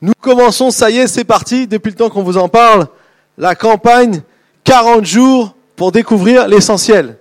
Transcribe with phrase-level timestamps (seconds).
[0.00, 2.86] Nous commençons, ça y est, c'est parti, depuis le temps qu'on vous en parle,
[3.36, 4.22] la campagne
[4.64, 7.16] 40 jours pour découvrir l'essentiel.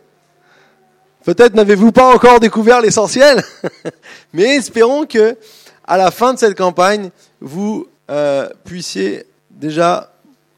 [1.23, 3.43] Peut-être n'avez-vous pas encore découvert l'essentiel,
[4.33, 5.37] mais espérons que
[5.85, 7.09] à la fin de cette campagne,
[7.41, 10.13] vous euh, puissiez déjà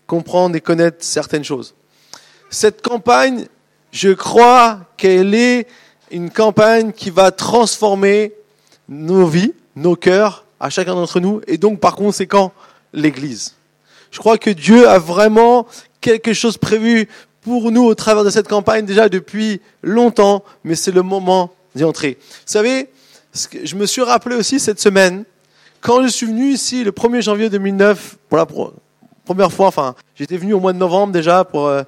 [0.05, 1.73] comprendre et connaître certaines choses.
[2.49, 3.45] Cette campagne,
[3.91, 5.67] je crois qu'elle est
[6.11, 8.33] une campagne qui va transformer
[8.89, 12.51] nos vies, nos cœurs, à chacun d'entre nous, et donc par conséquent
[12.93, 13.55] l'Église.
[14.11, 15.67] Je crois que Dieu a vraiment
[16.01, 17.07] quelque chose prévu
[17.41, 21.83] pour nous au travers de cette campagne déjà depuis longtemps, mais c'est le moment d'y
[21.83, 22.17] entrer.
[22.21, 22.89] Vous savez,
[23.63, 25.23] je me suis rappelé aussi cette semaine,
[25.81, 28.45] quand je suis venu ici le 1er janvier 2009, pour la
[29.25, 31.83] première fois, enfin, j'étais venu au mois de novembre déjà pour euh,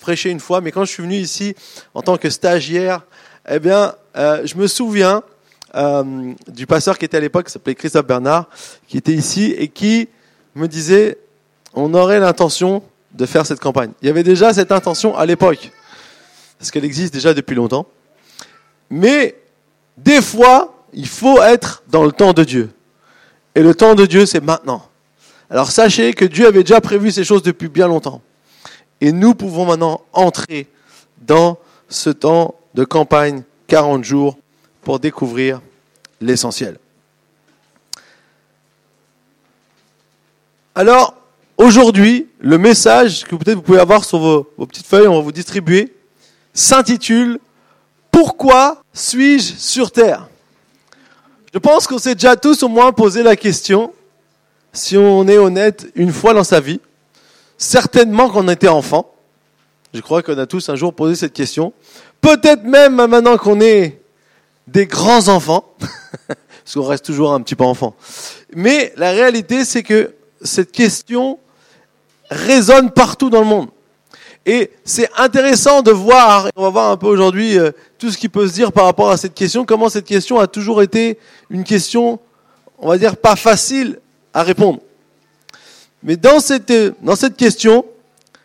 [0.00, 1.56] prêcher une fois, mais quand je suis venu ici
[1.94, 3.02] en tant que stagiaire,
[3.48, 5.22] eh bien, euh, je me souviens
[5.76, 8.48] euh, du pasteur qui était à l'époque, qui s'appelait Christophe Bernard,
[8.88, 10.08] qui était ici et qui
[10.54, 11.18] me disait,
[11.74, 12.82] on aurait l'intention
[13.12, 13.90] de faire cette campagne.
[14.00, 15.70] Il y avait déjà cette intention à l'époque,
[16.58, 17.86] parce qu'elle existe déjà depuis longtemps.
[18.90, 19.36] Mais
[19.96, 22.70] des fois, il faut être dans le temps de Dieu.
[23.54, 24.88] Et le temps de Dieu, c'est maintenant.
[25.50, 28.20] Alors sachez que Dieu avait déjà prévu ces choses depuis bien longtemps.
[29.00, 30.66] Et nous pouvons maintenant entrer
[31.26, 34.38] dans ce temps de campagne 40 jours
[34.86, 35.60] pour découvrir
[36.20, 36.78] l'essentiel.
[40.76, 41.16] Alors,
[41.56, 45.32] aujourd'hui, le message que peut-être vous pouvez avoir sur vos, petites feuilles, on va vous
[45.32, 45.92] distribuer,
[46.54, 47.40] s'intitule
[48.12, 50.28] Pourquoi suis-je sur Terre?
[51.52, 53.92] Je pense qu'on s'est déjà tous au moins posé la question,
[54.72, 56.80] si on est honnête, une fois dans sa vie.
[57.58, 59.12] Certainement qu'on était enfant.
[59.92, 61.72] Je crois qu'on a tous un jour posé cette question.
[62.20, 64.05] Peut-être même maintenant qu'on est
[64.66, 65.64] des grands enfants,
[66.28, 67.94] parce qu'on reste toujours un petit peu enfant.
[68.54, 71.38] Mais la réalité, c'est que cette question
[72.30, 73.68] résonne partout dans le monde.
[74.44, 78.28] Et c'est intéressant de voir, on va voir un peu aujourd'hui euh, tout ce qui
[78.28, 81.18] peut se dire par rapport à cette question, comment cette question a toujours été
[81.50, 82.20] une question,
[82.78, 83.98] on va dire, pas facile
[84.32, 84.80] à répondre.
[86.04, 86.72] Mais dans cette,
[87.02, 87.84] dans cette question,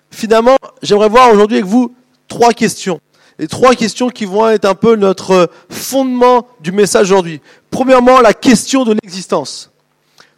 [0.09, 1.93] finalement, j'aimerais voir aujourd'hui avec vous
[2.27, 2.99] trois questions
[3.41, 7.41] les trois questions qui vont être un peu notre fondement du message aujourd'hui.
[7.71, 9.71] Premièrement, la question de l'existence.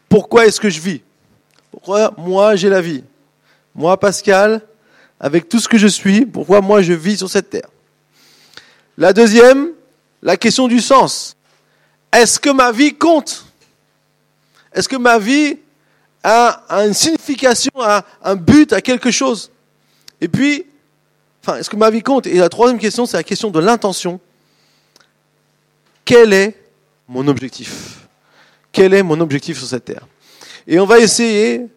[0.08, 1.02] Pourquoi est-ce que je vis?
[1.69, 3.03] Pourquoi moi j'ai la vie?
[3.75, 4.62] Moi, Pascal,
[5.19, 7.68] avec tout ce que je suis, pourquoi moi je vis sur cette terre?
[8.97, 9.72] La deuxième,
[10.22, 11.36] la question du sens.
[12.09, 13.44] Est-ce que ma vie compte?
[14.72, 15.58] Est-ce que ma vie
[16.24, 19.52] a, une signification, a un but, a quelque chose?
[20.22, 20.66] Et puis,
[21.44, 24.22] Enfin, est-ce que ma vie compte Et la troisième question, c'est la question de l'intention.
[26.06, 26.58] Quel est
[27.09, 28.08] mon objectif?
[28.72, 30.08] Quel est mon objectif sur cette terre?
[30.68, 31.68] Et on va essayer,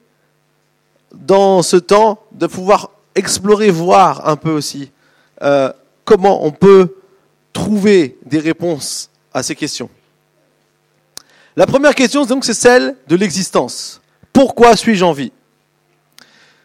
[1.12, 4.92] dans ce temps, de pouvoir explorer, voir un peu aussi
[5.42, 5.72] euh,
[6.04, 6.94] comment on peut
[7.52, 9.90] trouver des réponses à ces questions.
[11.56, 14.00] La première question, donc, c'est celle de l'existence.
[14.32, 15.32] Pourquoi suis-je en vie?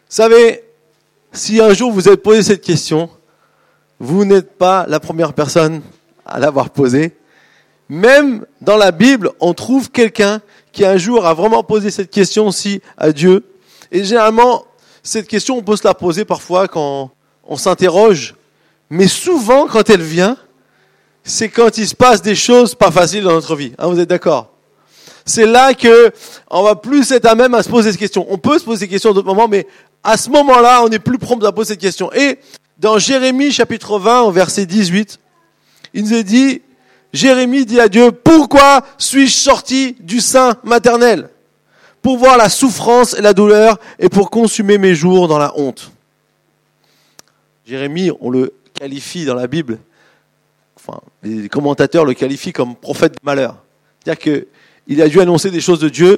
[0.08, 0.62] Savez,
[1.32, 3.08] si un jour vous êtes posé cette question,
[3.98, 5.80] vous n'êtes pas la première personne
[6.26, 7.16] à l'avoir posée.
[7.88, 10.40] Même dans la Bible, on trouve quelqu'un
[10.72, 13.44] qui un jour a vraiment posé cette question aussi à Dieu.
[13.90, 14.64] Et généralement,
[15.02, 17.10] cette question, on peut se la poser parfois quand
[17.44, 18.34] on s'interroge.
[18.90, 20.36] Mais souvent, quand elle vient,
[21.24, 23.72] c'est quand il se passe des choses pas faciles dans notre vie.
[23.78, 24.50] Hein, vous êtes d'accord?
[25.24, 26.12] C'est là que
[26.50, 28.26] on va plus être à même à se poser cette question.
[28.28, 29.66] On peut se poser ces questions à d'autres moments, mais
[30.04, 32.12] à ce moment-là, on est plus prompt à poser cette question.
[32.12, 32.38] Et
[32.78, 35.18] dans Jérémie chapitre 20, au verset 18,
[35.94, 36.62] il nous est dit,
[37.12, 41.28] Jérémie dit à Dieu, pourquoi suis-je sorti du sein maternel
[42.00, 45.92] Pour voir la souffrance et la douleur et pour consumer mes jours dans la honte?
[47.66, 49.78] Jérémie, on le qualifie dans la Bible,
[50.76, 53.56] enfin, les commentateurs le qualifient comme prophète de malheur.
[54.02, 54.44] C'est-à-dire
[54.86, 56.16] qu'il a dû annoncer des choses de Dieu,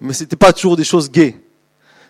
[0.00, 1.36] mais ce n'était pas toujours des choses gaies.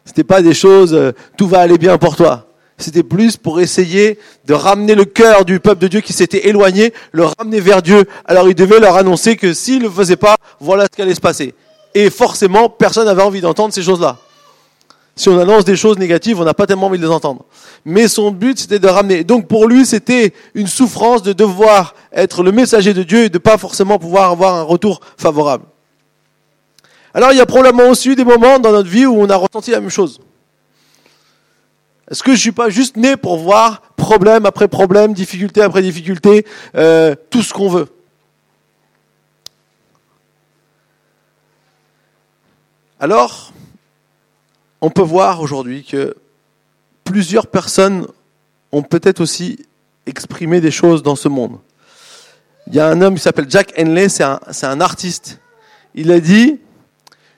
[0.04, 2.46] C'était pas des choses, euh, tout va aller bien pour toi.
[2.78, 6.92] C'était plus pour essayer de ramener le cœur du peuple de Dieu qui s'était éloigné,
[7.12, 8.04] le ramener vers Dieu.
[8.24, 11.14] Alors il devait leur annoncer que s'il ne le faisait pas, voilà ce qui allait
[11.14, 11.54] se passer.
[11.94, 14.18] Et forcément, personne n'avait envie d'entendre ces choses-là.
[15.14, 17.44] Si on annonce des choses négatives, on n'a pas tellement envie de les entendre.
[17.84, 19.24] Mais son but, c'était de ramener.
[19.24, 23.38] Donc pour lui, c'était une souffrance de devoir être le messager de Dieu et de
[23.38, 25.64] pas forcément pouvoir avoir un retour favorable.
[27.14, 29.36] Alors il y a probablement aussi eu des moments dans notre vie où on a
[29.36, 30.20] ressenti la même chose.
[32.10, 36.46] Est-ce que je suis pas juste né pour voir problème après problème, difficulté après difficulté,
[36.74, 37.88] euh, tout ce qu'on veut?
[43.00, 43.52] Alors,
[44.80, 46.16] on peut voir aujourd'hui que
[47.04, 48.06] plusieurs personnes
[48.72, 49.66] ont peut-être aussi
[50.06, 51.58] exprimé des choses dans ce monde.
[52.68, 55.40] Il y a un homme qui s'appelle Jack Henley, c'est un artiste.
[55.94, 56.60] Il a dit,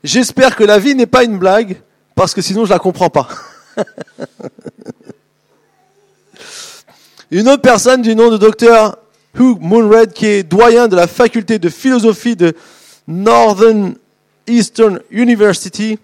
[0.04, 1.82] j'espère que la vie n'est pas une blague,
[2.14, 3.26] parce que sinon je la comprends pas.
[7.30, 8.96] Une autre personne du nom de docteur
[9.36, 12.54] Hugh Moonred, qui est doyen de la faculté de philosophie de
[13.08, 13.96] Northern
[14.46, 15.98] Eastern University,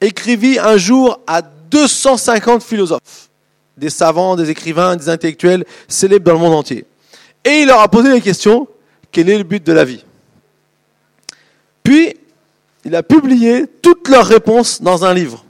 [0.00, 3.30] écrivit un jour à 250 philosophes,
[3.76, 6.86] des savants, des écrivains, des intellectuels célèbres dans le monde entier.
[7.44, 8.66] Et il leur a posé la question,
[9.12, 10.04] quel est le but de la vie?
[11.84, 12.16] Puis,
[12.84, 15.44] il a publié toutes leurs réponses dans un livre.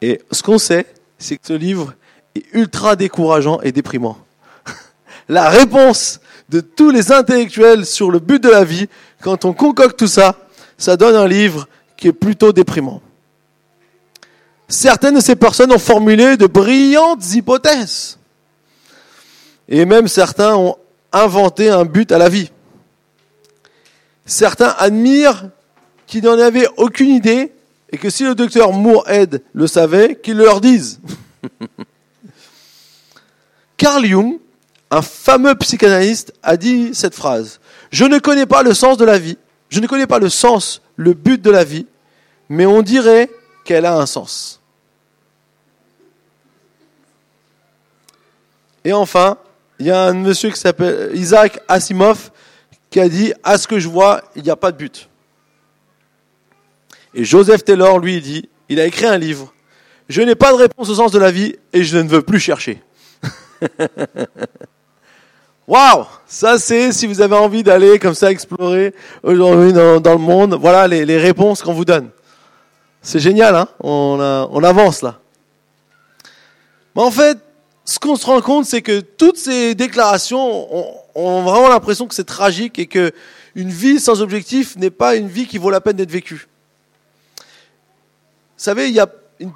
[0.00, 0.86] Et ce qu'on sait,
[1.18, 1.94] c'est que ce livre
[2.34, 4.18] est ultra décourageant et déprimant.
[5.28, 8.88] La réponse de tous les intellectuels sur le but de la vie,
[9.22, 10.36] quand on concocte tout ça,
[10.76, 13.00] ça donne un livre qui est plutôt déprimant.
[14.68, 18.18] Certaines de ces personnes ont formulé de brillantes hypothèses.
[19.68, 20.76] Et même certains ont
[21.12, 22.50] inventé un but à la vie.
[24.26, 25.48] Certains admirent
[26.06, 27.52] qu'ils n'en avaient aucune idée
[27.90, 31.00] et que si le docteur Moorhead le savait, qu'il leur dise.
[33.76, 34.38] Carl Jung,
[34.90, 37.60] un fameux psychanalyste, a dit cette phrase.
[37.90, 40.82] Je ne connais pas le sens de la vie, je ne connais pas le sens,
[40.96, 41.86] le but de la vie,
[42.48, 43.30] mais on dirait
[43.64, 44.60] qu'elle a un sens.
[48.84, 49.38] Et enfin,
[49.78, 52.30] il y a un monsieur qui s'appelle Isaac Asimov
[52.90, 55.08] qui a dit À ce que je vois, il n'y a pas de but.
[57.14, 59.54] Et Joseph Taylor, lui, dit Il a écrit un livre
[60.08, 62.40] Je n'ai pas de réponse au sens de la vie et je ne veux plus
[62.40, 62.82] chercher.
[65.68, 70.58] Waouh Ça, c'est si vous avez envie d'aller comme ça explorer aujourd'hui dans, le monde.
[70.60, 72.10] Voilà les, réponses qu'on vous donne.
[73.00, 73.68] C'est génial, hein?
[73.80, 74.18] On,
[74.50, 75.20] on avance là.
[76.94, 77.38] Mais en fait,
[77.84, 80.68] ce qu'on se rend compte, c'est que toutes ces déclarations
[81.14, 83.12] ont, vraiment l'impression que c'est tragique et que
[83.54, 86.48] une vie sans objectif n'est pas une vie qui vaut la peine d'être vécue.
[88.64, 89.52] Vous savez, il y, a une,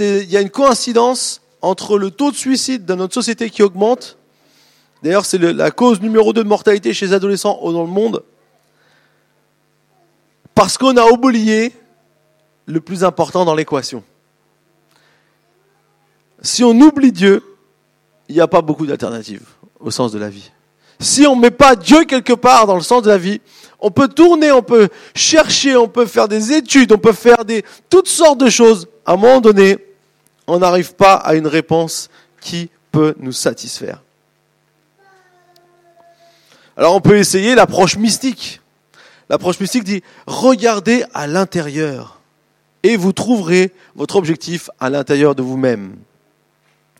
[0.00, 4.18] il y a une coïncidence entre le taux de suicide dans notre société qui augmente.
[5.00, 8.24] D'ailleurs, c'est la cause numéro 2 de mortalité chez les adolescents dans le monde.
[10.56, 11.72] Parce qu'on a oublié
[12.66, 14.02] le plus important dans l'équation.
[16.42, 17.44] Si on oublie Dieu,
[18.28, 19.46] il n'y a pas beaucoup d'alternatives
[19.78, 20.50] au sens de la vie.
[21.00, 23.40] Si on ne met pas Dieu quelque part dans le sens de la vie,
[23.80, 27.38] on peut tourner, on peut chercher, on peut faire des études, on peut faire
[27.88, 28.88] toutes sortes de choses.
[29.06, 29.78] À un moment donné,
[30.46, 32.10] on n'arrive pas à une réponse
[32.40, 34.02] qui peut nous satisfaire.
[36.76, 38.60] Alors on peut essayer l'approche mystique.
[39.28, 42.20] L'approche mystique dit, regardez à l'intérieur
[42.82, 45.96] et vous trouverez votre objectif à l'intérieur de vous-même.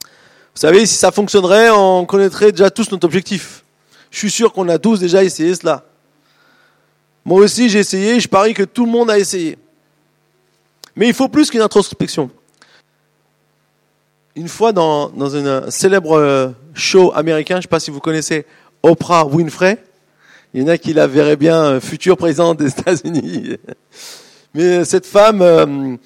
[0.02, 3.64] Vous savez, si ça fonctionnerait, on connaîtrait déjà tous notre objectif.
[4.10, 5.84] Je suis sûr qu'on a tous déjà essayé cela.
[7.24, 9.58] Moi aussi, j'ai essayé, je parie que tout le monde a essayé.
[10.96, 12.30] Mais il faut plus qu'une introspection.
[14.34, 18.00] Une fois dans, dans un célèbre euh, show américain, je ne sais pas si vous
[18.00, 18.46] connaissez
[18.82, 19.78] Oprah Winfrey,
[20.54, 23.56] il y en a qui la verraient bien euh, future présidente des États-Unis.
[24.54, 25.98] Mais cette femme,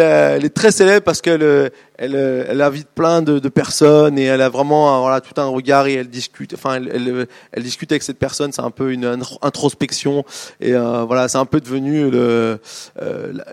[0.00, 4.18] euh, elle, est très célèbre parce qu'elle euh, elle, euh, elle invite plein de, personnes
[4.18, 6.54] et elle a vraiment voilà tout un regard et elle discute.
[6.54, 8.52] Enfin, elle, elle, discute avec cette personne.
[8.52, 10.24] C'est un peu une introspection
[10.60, 12.58] et euh, voilà, c'est un peu devenu le,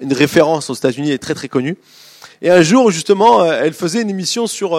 [0.02, 1.10] une référence aux États-Unis.
[1.10, 1.78] Elle est très très connue.
[2.42, 4.78] Et un jour, justement, elle faisait une émission sur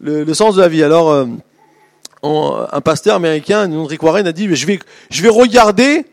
[0.00, 0.82] le, sens de la vie.
[0.84, 1.26] Alors,
[2.22, 4.78] un pasteur américain, Rick Warren, a dit je vais
[5.10, 6.04] je vais regarder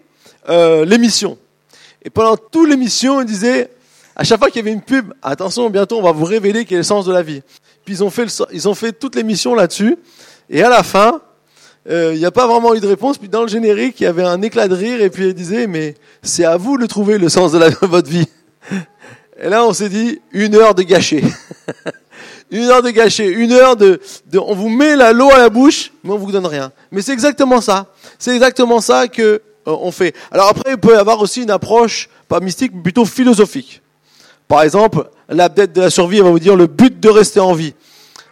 [0.48, 1.38] l'émission.
[2.04, 3.70] Et pendant toute l'émission, il disait
[4.15, 6.75] à chaque fois qu'il y avait une pub, attention, bientôt on va vous révéler quel
[6.75, 7.41] est le sens de la vie.
[7.86, 9.98] Puis ils ont fait, ils ont fait toute l'émission là-dessus.
[10.50, 11.22] Et à la fin,
[11.89, 13.18] euh, il n'y a pas vraiment eu de réponse.
[13.18, 15.68] Puis dans le générique, il y avait un éclat de rire et puis il disait,
[15.68, 18.27] mais c'est à vous de trouver le sens de, la, votre vie.
[19.41, 21.24] Et là, on s'est dit, une heure de gâcher.
[22.51, 24.00] une heure de gâcher, une heure de,
[24.32, 26.72] de, on vous met la l'eau à la bouche, mais on vous donne rien.
[26.91, 27.88] Mais c'est exactement ça.
[28.20, 30.15] C'est exactement ça que euh, on fait.
[30.32, 33.81] Alors après, il peut y avoir aussi une approche pas mystique, mais plutôt philosophique.
[34.51, 37.53] Par exemple, l'abdette de la survie, elle va vous dire le but de rester en
[37.53, 37.74] vie.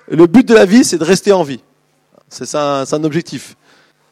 [0.09, 1.61] Le but de la vie, c'est de rester en vie.
[2.27, 3.55] C'est un objectif.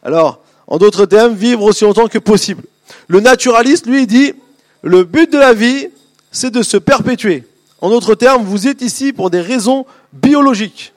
[0.02, 2.62] Alors, en d'autres termes, vivre aussi longtemps que possible.
[3.08, 4.32] Le naturaliste, lui, dit,
[4.80, 5.88] le but de la vie,
[6.32, 7.44] c'est de se perpétuer.
[7.82, 9.84] En d'autres termes, vous êtes ici pour des raisons
[10.14, 10.94] biologiques.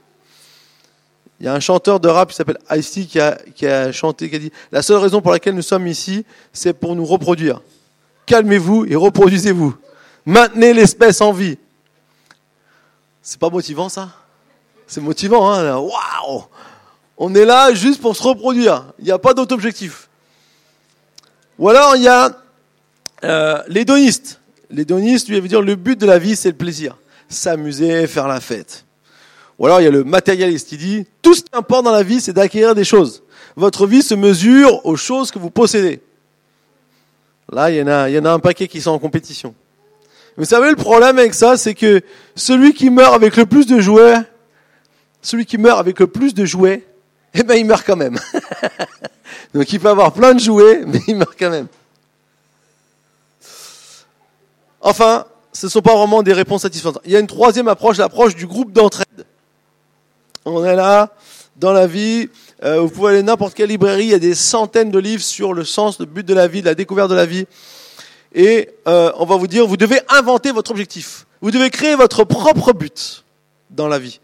[1.41, 4.29] Il y a un chanteur de rap qui s'appelle Ice-T qui a, qui a chanté,
[4.29, 7.59] qui a dit, la seule raison pour laquelle nous sommes ici, c'est pour nous reproduire.
[8.25, 9.75] Calmez-vous et reproduisez-vous.
[10.25, 11.57] Maintenez l'espèce en vie.
[13.21, 14.09] C'est pas motivant ça?
[14.87, 16.43] C'est motivant, hein Waouh
[17.17, 18.85] On est là juste pour se reproduire.
[18.99, 20.09] Il n'y a pas d'autre objectif.
[21.57, 22.37] Ou alors il y a
[23.23, 24.39] euh, l'hédoniste.
[24.69, 26.97] L'hédoniste, lui, veut dire le but de la vie, c'est le plaisir.
[27.29, 28.85] S'amuser, faire la fête.
[29.59, 32.03] Ou alors il y a le matérialiste qui dit tout ce qui importe dans la
[32.03, 33.23] vie, c'est d'acquérir des choses.
[33.55, 36.01] Votre vie se mesure aux choses que vous possédez.
[37.51, 39.53] Là, il y en a, il y en a un paquet qui sont en compétition.
[40.37, 42.01] Vous savez, le problème avec ça, c'est que
[42.35, 44.17] celui qui meurt avec le plus de jouets,
[45.21, 46.85] celui qui meurt avec le plus de jouets,
[47.33, 48.17] eh ben, il meurt quand même.
[49.53, 51.67] Donc, il peut avoir plein de jouets, mais il meurt quand même.
[54.79, 57.01] Enfin, ce ne sont pas vraiment des réponses satisfaisantes.
[57.05, 59.25] Il y a une troisième approche, l'approche du groupe d'entraide.
[60.45, 61.13] On est là,
[61.57, 62.29] dans la vie,
[62.63, 65.53] euh, vous pouvez aller n'importe quelle librairie, il y a des centaines de livres sur
[65.53, 67.45] le sens, le but de la vie, la découverte de la vie.
[68.33, 71.25] Et euh, on va vous dire, vous devez inventer votre objectif.
[71.41, 73.23] Vous devez créer votre propre but
[73.69, 74.19] dans la vie.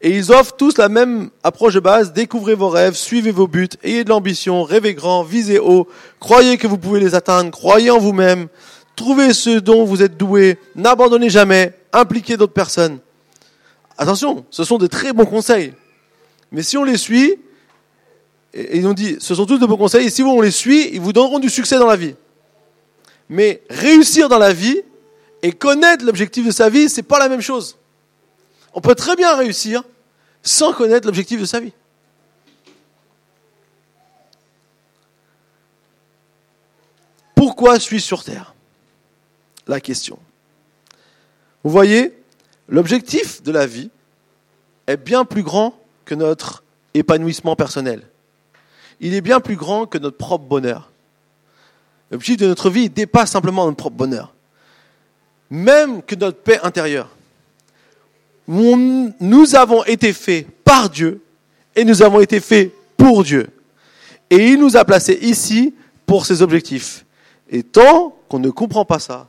[0.00, 2.12] Et ils offrent tous la même approche de base.
[2.12, 5.88] Découvrez vos rêves, suivez vos buts, ayez de l'ambition, rêvez grand, visez haut,
[6.20, 8.48] croyez que vous pouvez les atteindre, croyez en vous-même,
[8.96, 12.98] trouvez ce dont vous êtes doué, n'abandonnez jamais, impliquez d'autres personnes.
[13.96, 15.72] Attention, ce sont de très bons conseils.
[16.52, 17.36] Mais si on les suit,
[18.52, 20.90] et ils ont dit, ce sont tous de bons conseils, et si on les suit,
[20.92, 22.14] ils vous donneront du succès dans la vie.
[23.28, 24.82] Mais réussir dans la vie
[25.42, 27.76] et connaître l'objectif de sa vie, c'est pas la même chose.
[28.72, 29.82] On peut très bien réussir
[30.42, 31.72] sans connaître l'objectif de sa vie.
[37.34, 38.54] Pourquoi suis-je sur Terre?
[39.66, 40.18] La question.
[41.62, 42.12] Vous voyez,
[42.68, 43.90] l'objectif de la vie
[44.86, 46.62] est bien plus grand que notre
[46.94, 48.02] épanouissement personnel.
[49.00, 50.90] Il est bien plus grand que notre propre bonheur.
[52.10, 54.34] L'objectif de notre vie dépasse simplement notre propre bonheur.
[55.50, 57.08] Même que notre paix intérieure.
[58.46, 61.22] Nous avons été faits par Dieu
[61.74, 63.48] et nous avons été faits pour Dieu.
[64.30, 65.74] Et il nous a placés ici
[66.06, 67.04] pour ses objectifs.
[67.50, 69.28] Et tant qu'on ne comprend pas ça,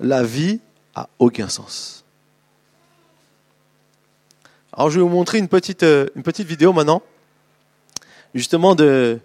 [0.00, 0.60] la vie
[0.94, 2.04] a aucun sens.
[4.72, 7.02] Alors je vais vous montrer une petite, euh, une petite vidéo maintenant,
[8.34, 9.18] justement de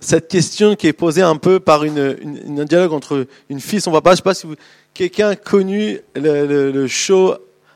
[0.00, 2.16] cette question qui est posée un peu par une,
[2.58, 4.46] un dialogue entre une fille, on va pas, je sais pas si
[4.94, 7.34] quelqu'un connu le, show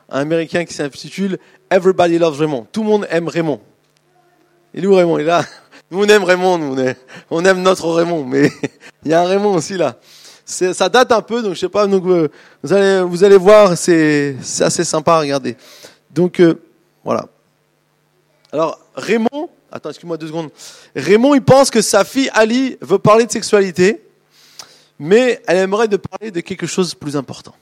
[0.09, 1.39] américain qui s'intitule
[1.71, 2.67] Everybody Loves Raymond.
[2.73, 3.61] Tout le monde aime Raymond.
[4.75, 5.19] Il est où Raymond?
[5.19, 5.45] Il est là.
[5.91, 6.95] Nous on aime Raymond, nous, on, aime,
[7.31, 8.51] on aime notre Raymond, mais
[9.05, 9.97] il y a un Raymond aussi là.
[10.45, 11.87] Ça date un peu, donc je sais pas.
[11.87, 12.29] Donc euh,
[12.63, 15.57] vous allez, vous allez voir, c'est assez sympa à regarder.
[16.13, 16.61] Donc euh,
[17.05, 17.27] voilà.
[18.53, 20.51] Alors, Raymond, attends, excuse-moi deux secondes.
[20.95, 24.03] Raymond, il pense que sa fille Ali veut parler de sexualité,
[24.99, 27.55] mais elle aimerait de parler de quelque chose de plus important.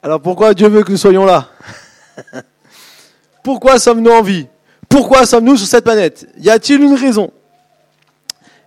[0.00, 1.48] Alors pourquoi Dieu veut que nous soyons là?
[3.42, 4.46] Pourquoi sommes-nous en vie?
[4.88, 6.26] Pourquoi sommes-nous sur cette planète?
[6.38, 7.32] Y a-t-il une raison?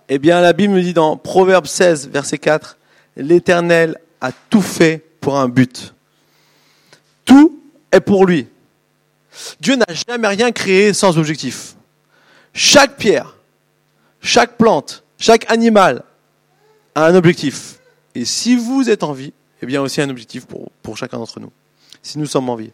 [0.08, 2.76] Eh bien, la Bible me dit dans Proverbe 16, verset 4,
[3.16, 5.94] l'Éternel a tout fait pour un but.
[7.24, 7.60] Tout
[7.90, 8.46] est pour lui.
[9.60, 11.74] Dieu n'a jamais rien créé sans objectif.
[12.52, 13.34] Chaque pierre,
[14.20, 16.04] chaque plante, chaque animal
[16.94, 17.78] a un objectif.
[18.14, 21.40] Et si vous êtes en vie, eh bien aussi un objectif pour, pour chacun d'entre
[21.40, 21.52] nous.
[22.02, 22.72] Si nous sommes en vie.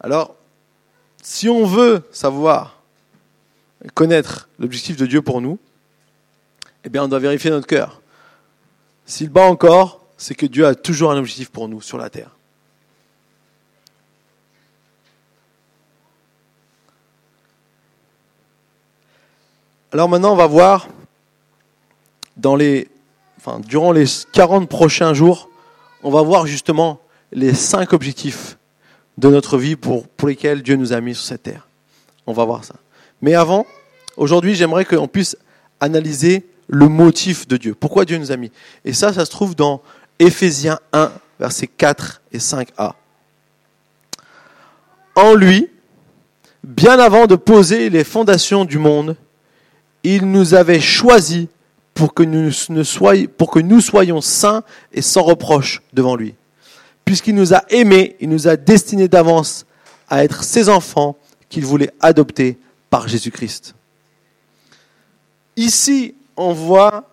[0.00, 0.34] Alors,
[1.28, 2.80] si on veut savoir,
[3.94, 5.58] connaître l'objectif de Dieu pour nous,
[6.84, 8.00] eh bien, on doit vérifier notre cœur.
[9.06, 12.30] S'il bat encore, c'est que Dieu a toujours un objectif pour nous sur la terre.
[19.90, 20.86] Alors maintenant, on va voir
[22.36, 22.88] durant les
[24.32, 25.50] 40 prochains jours,
[26.04, 27.00] on va voir justement
[27.32, 28.56] les cinq objectifs
[29.18, 31.66] de notre vie pour, pour Dieu nous a mis sur cette terre.
[32.26, 32.74] On va voir ça.
[33.22, 33.66] Mais avant,
[34.16, 35.36] aujourd'hui, j'aimerais qu'on puisse
[35.80, 37.74] analyser le motif de Dieu.
[37.74, 38.50] Pourquoi Dieu nous a mis
[38.84, 39.80] Et ça, ça se trouve dans
[40.18, 42.92] Éphésiens 1, versets 4 et 5a.
[45.14, 45.70] En lui,
[46.64, 49.16] bien avant de poser les fondations du monde,
[50.02, 51.46] il nous avait choisis
[51.94, 56.34] pour que nous, soyons, pour que nous soyons saints et sans reproche devant lui
[57.06, 59.64] puisqu'il nous a aimés, il nous a destinés d'avance
[60.08, 61.16] à être ses enfants
[61.48, 62.58] qu'il voulait adopter
[62.90, 63.74] par Jésus-Christ.
[65.56, 67.08] Ici, on voit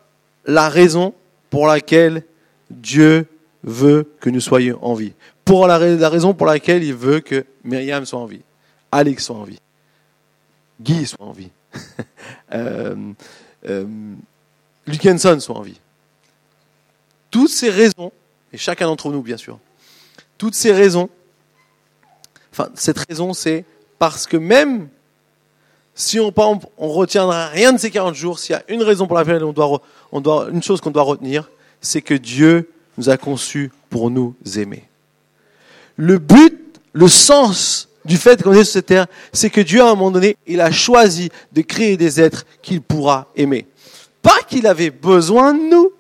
[0.45, 1.13] la raison
[1.50, 2.23] pour laquelle
[2.69, 3.27] Dieu
[3.63, 5.13] veut que nous soyons en vie.
[5.45, 8.41] Pour la, raison pour laquelle il veut que Myriam soit en vie,
[8.91, 9.59] Alex soit en vie,
[10.81, 11.51] Guy soit en vie,
[12.53, 12.95] euh,
[13.69, 13.85] euh,
[15.19, 15.79] soit en vie.
[17.29, 18.12] Toutes ces raisons,
[18.51, 19.59] et chacun d'entre nous bien sûr,
[20.43, 21.09] toutes ces raisons,
[22.51, 23.63] enfin cette raison c'est
[23.97, 24.89] parce que même
[25.95, 29.15] si on on retiendra rien de ces 40 jours, s'il y a une raison pour
[29.15, 29.81] laquelle on doit,
[30.12, 34.35] on doit une chose qu'on doit retenir, c'est que Dieu nous a conçus pour nous
[34.57, 34.83] aimer.
[35.95, 39.85] Le but, le sens du fait qu'on est sur cette terre, c'est que Dieu, à
[39.85, 43.65] un moment donné, il a choisi de créer des êtres qu'il pourra aimer.
[44.21, 45.93] Pas qu'il avait besoin de nous,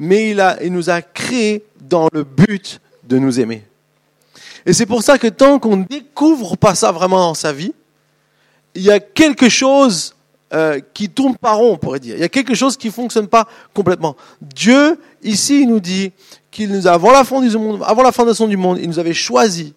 [0.00, 3.64] mais il, a, il nous a créés dans le but de nous aimer.
[4.64, 7.74] Et c'est pour ça que tant qu'on ne découvre pas ça vraiment dans sa vie,
[8.74, 10.14] il y a quelque chose
[10.52, 12.14] euh, qui tourne pas rond, on pourrait dire.
[12.14, 14.16] Il y a quelque chose qui fonctionne pas complètement.
[14.40, 16.12] Dieu, ici, il nous dit
[16.50, 19.14] qu'il nous a, avant la, du monde, avant la fondation du monde, il nous avait
[19.14, 19.74] choisi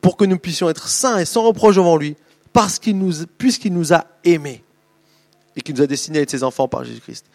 [0.00, 2.16] pour que nous puissions être saints et sans reproche devant lui,
[3.38, 4.64] puisqu'il nous a aimés
[5.54, 7.26] et qu'il nous a destinés à être ses enfants par Jésus-Christ.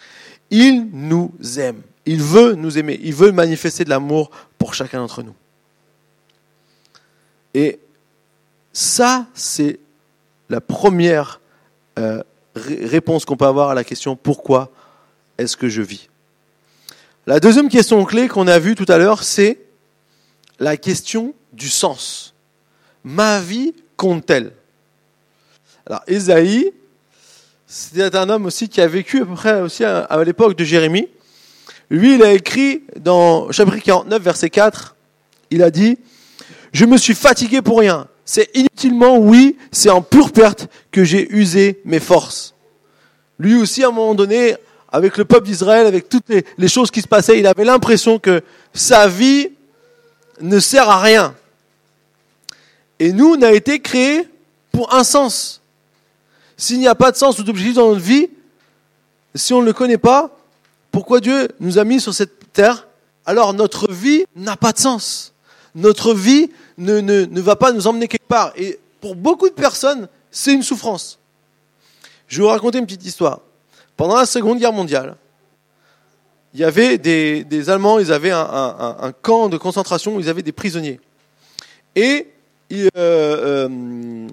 [0.50, 1.81] Il nous aime.
[2.05, 3.00] Il veut nous aimer.
[3.03, 5.36] Il veut manifester de l'amour pour chacun d'entre nous.
[7.53, 7.79] Et
[8.74, 9.79] ça, c'est
[10.50, 11.41] la première
[12.00, 12.24] euh,
[12.55, 14.72] réponse qu'on peut avoir à la question pourquoi
[15.38, 16.10] est-ce que je vis?
[17.27, 19.60] La deuxième question clé qu'on a vue tout à l'heure, c'est
[20.60, 22.34] la question du sens.
[23.03, 24.53] Ma vie compte-t-elle?
[25.86, 26.72] Alors, Esaïe,
[27.67, 31.08] c'était un homme aussi qui a vécu à peu près aussi à l'époque de Jérémie.
[31.92, 34.96] Lui, il a écrit dans chapitre 49, verset 4,
[35.52, 36.00] il a dit,
[36.74, 41.30] Je me suis fatigué pour rien c'est inutilement, oui, c'est en pure perte que j'ai
[41.36, 42.56] usé mes forces.
[43.38, 44.56] Lui aussi, à un moment donné,
[44.90, 48.42] avec le peuple d'Israël, avec toutes les, choses qui se passaient, il avait l'impression que
[48.74, 49.50] sa vie
[50.40, 51.36] ne sert à rien.
[53.00, 54.30] Et nous, on a été créés
[54.72, 55.62] pour un sens.
[56.56, 58.30] S'il n'y a pas de sens ou d'objectif dans notre vie,
[59.36, 60.38] si on ne le connaît pas,
[60.92, 62.88] pourquoi Dieu nous a mis sur cette terre?
[63.25, 65.34] Alors notre vie n'a pas de sens.
[65.74, 68.51] Notre vie ne, va pas nous emmener quelque part.
[68.58, 71.20] Et pour beaucoup de personnes, c'est une souffrance.
[72.27, 73.42] Je vais vous raconter une petite histoire.
[73.96, 75.16] Pendant la Seconde Guerre mondiale,
[76.54, 80.51] il y avait des, Allemands, ils avaient un, camp de concentration où ils avaient des
[80.51, 81.00] prisonniers.
[81.96, 82.27] Et
[82.74, 84.27] euh, euh,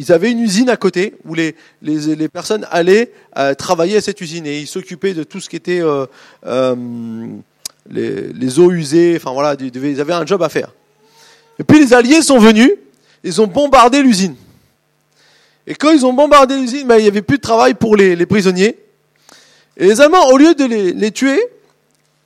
[0.00, 4.00] ils avaient une usine à côté où les, les, les personnes allaient euh, travailler à
[4.00, 6.06] cette usine et ils s'occupaient de tout ce qui était euh,
[6.46, 6.74] euh,
[7.90, 9.12] les, les, eaux usées.
[9.16, 10.72] Enfin voilà, ils avaient un job à faire.
[11.58, 12.70] Et puis les Alliés sont venus,
[13.22, 14.36] ils ont bombardé l'usine.
[15.66, 18.24] Et quand ils ont bombardé l'usine, ben, il n'y avait plus de travail pour les,
[18.24, 18.78] prisonniers.
[19.76, 21.38] Et les Allemands, au lieu de les, tuer,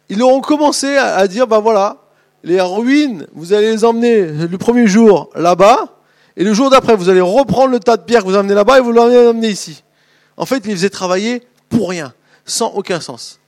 [0.09, 1.97] ils ont commencé à, dire, ben voilà,
[2.45, 5.89] les ruines, vous allez les emmener le premier jour là-bas,
[6.37, 8.79] et le jour d'après, vous allez reprendre le tas de pierres que vous emmenez là-bas
[8.79, 9.85] et vous l'emmenez ici.
[10.37, 12.13] En fait, ils les faisaient travailler pour rien,
[12.45, 13.39] sans aucun sens.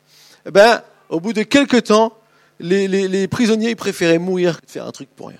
[0.46, 2.12] Eh ben, au bout de quelques temps,
[2.60, 5.38] les, les prisonniers ils préféraient mourir que de faire un truc pour rien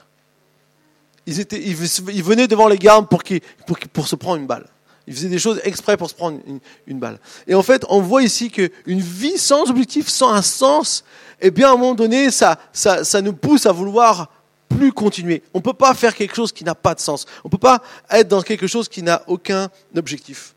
[1.26, 1.74] ils, étaient, ils,
[2.22, 3.22] venaient devant les gardes pour,
[3.66, 4.66] pour, pour, se prendre une balle.
[5.06, 7.18] Ils faisaient des choses exprès pour se prendre une, une balle.
[7.46, 11.04] Et en fait, on voit ici qu'une vie sans objectif, sans un sens,
[11.40, 14.30] eh bien, à un moment donné, ça, ça, ça nous pousse à vouloir
[14.68, 15.42] plus continuer.
[15.54, 17.26] On ne peut pas faire quelque chose qui n'a pas de sens.
[17.44, 20.54] On ne peut pas être dans quelque chose qui n'a aucun objectif.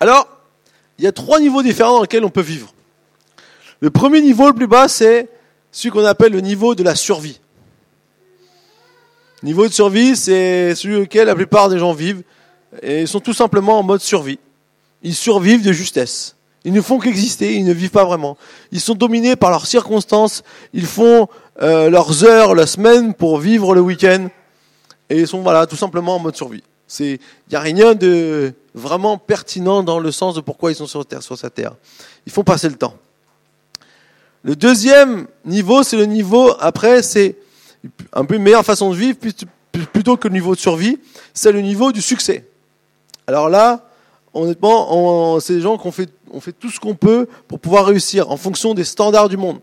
[0.00, 0.28] Alors,
[0.98, 2.72] il y a trois niveaux différents dans lesquels on peut vivre.
[3.80, 5.28] Le premier niveau, le plus bas, c'est
[5.70, 7.40] ce qu'on appelle le niveau de la survie.
[9.42, 12.22] Niveau de survie, c'est celui auquel la plupart des gens vivent.
[12.82, 14.38] Et ils sont tout simplement en mode survie.
[15.02, 16.36] Ils survivent de justesse.
[16.64, 18.36] Ils ne font qu'exister, ils ne vivent pas vraiment.
[18.72, 20.42] Ils sont dominés par leurs circonstances,
[20.72, 21.28] ils font
[21.62, 24.28] euh, leurs heures, la semaine pour vivre le week-end.
[25.08, 26.62] Et ils sont voilà, tout simplement en mode survie.
[27.00, 27.18] Il
[27.50, 31.22] n'y a rien de vraiment pertinent dans le sens de pourquoi ils sont sur, terre,
[31.22, 31.74] sur cette terre.
[32.26, 32.94] Ils font passer le temps.
[34.42, 37.36] Le deuxième niveau, c'est le niveau, après, c'est
[38.12, 39.18] un peu une meilleure façon de vivre
[39.92, 40.98] plutôt que le niveau de survie,
[41.34, 42.46] c'est le niveau du succès.
[43.26, 43.88] Alors là,
[44.34, 47.86] honnêtement, c'est des gens qui ont fait, on fait tout ce qu'on peut pour pouvoir
[47.86, 49.58] réussir en fonction des standards du monde.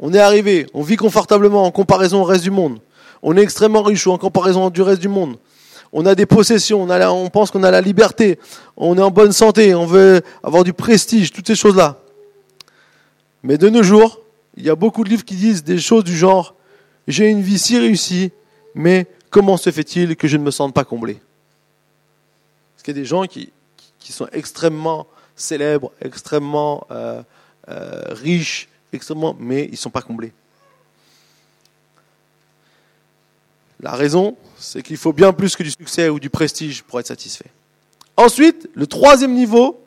[0.00, 2.78] On est arrivé, on vit confortablement en comparaison au reste du monde.
[3.22, 5.38] On est extrêmement riche en comparaison du reste du monde.
[5.92, 8.38] On a des possessions, on, pense qu'on a la liberté,
[8.76, 12.00] on est en bonne santé, on veut avoir du prestige, toutes ces choses-là.
[13.42, 14.20] Mais de nos jours,
[14.56, 16.54] il y a beaucoup de livres qui disent des choses du genre
[17.08, 18.32] j'ai une vie si réussie,
[18.74, 21.14] mais comment se fait-il que je ne me sente pas comblé?
[22.74, 23.50] Parce qu'il y a des gens qui,
[23.98, 27.22] qui sont extrêmement célèbres, extrêmement euh,
[27.70, 30.32] euh, riches, extrêmement, mais ils ne sont pas comblés.
[33.80, 37.06] La raison, c'est qu'il faut bien plus que du succès ou du prestige pour être
[37.06, 37.50] satisfait.
[38.16, 39.84] Ensuite, le troisième niveau,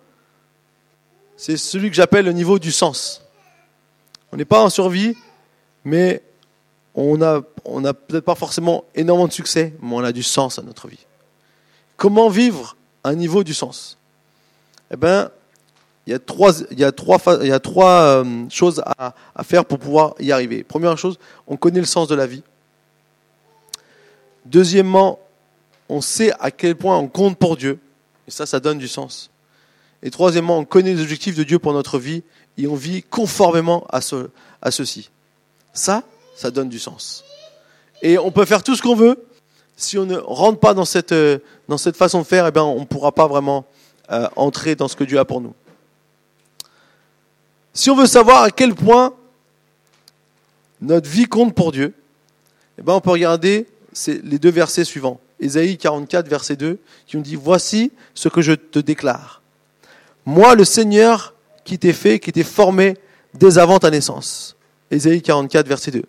[1.36, 3.22] c'est celui que j'appelle le niveau du sens.
[4.32, 5.18] On n'est pas en survie,
[5.84, 6.24] mais
[6.96, 10.58] on n'a on a peut-être pas forcément énormément de succès, mais on a du sens
[10.58, 11.06] à notre vie.
[11.98, 13.98] Comment vivre un niveau du sens?
[14.92, 15.32] Eh bien,
[16.08, 19.14] il y a trois, il y a trois, il y a trois euh, choses à,
[19.44, 20.64] faire pour pouvoir y arriver.
[20.64, 22.44] Première chose, on connaît le sens de la vie.
[24.46, 25.20] Deuxièmement,
[25.90, 27.80] on sait à quel point on compte pour Dieu.
[28.28, 29.30] Et ça, ça donne du sens.
[30.02, 32.24] Et troisièmement, on connaît les objectifs de Dieu pour notre vie
[32.58, 35.12] et on vit conformément à ceci.
[35.74, 36.04] Ça,
[36.36, 37.24] ça donne du sens.
[38.02, 39.24] Et on peut faire tout ce qu'on veut.
[39.78, 42.64] Si on ne rentre pas dans cette, euh, dans cette façon de faire, eh bien,
[42.64, 43.66] on ne pourra pas vraiment
[44.12, 45.54] euh, entrer dans ce que Dieu a pour nous.
[47.74, 49.14] Si on veut savoir à quel point
[50.82, 51.94] notre vie compte pour Dieu,
[52.78, 53.68] eh bien, on peut regarder
[54.08, 55.20] les deux versets suivants.
[55.40, 59.42] Ésaïe 44, verset 2, qui nous dit, Voici ce que je te déclare.
[60.26, 62.98] Moi, le Seigneur qui t'ai fait, qui t'ai formé
[63.34, 64.56] dès avant ta naissance.
[64.90, 66.04] Ésaïe 44, verset 2.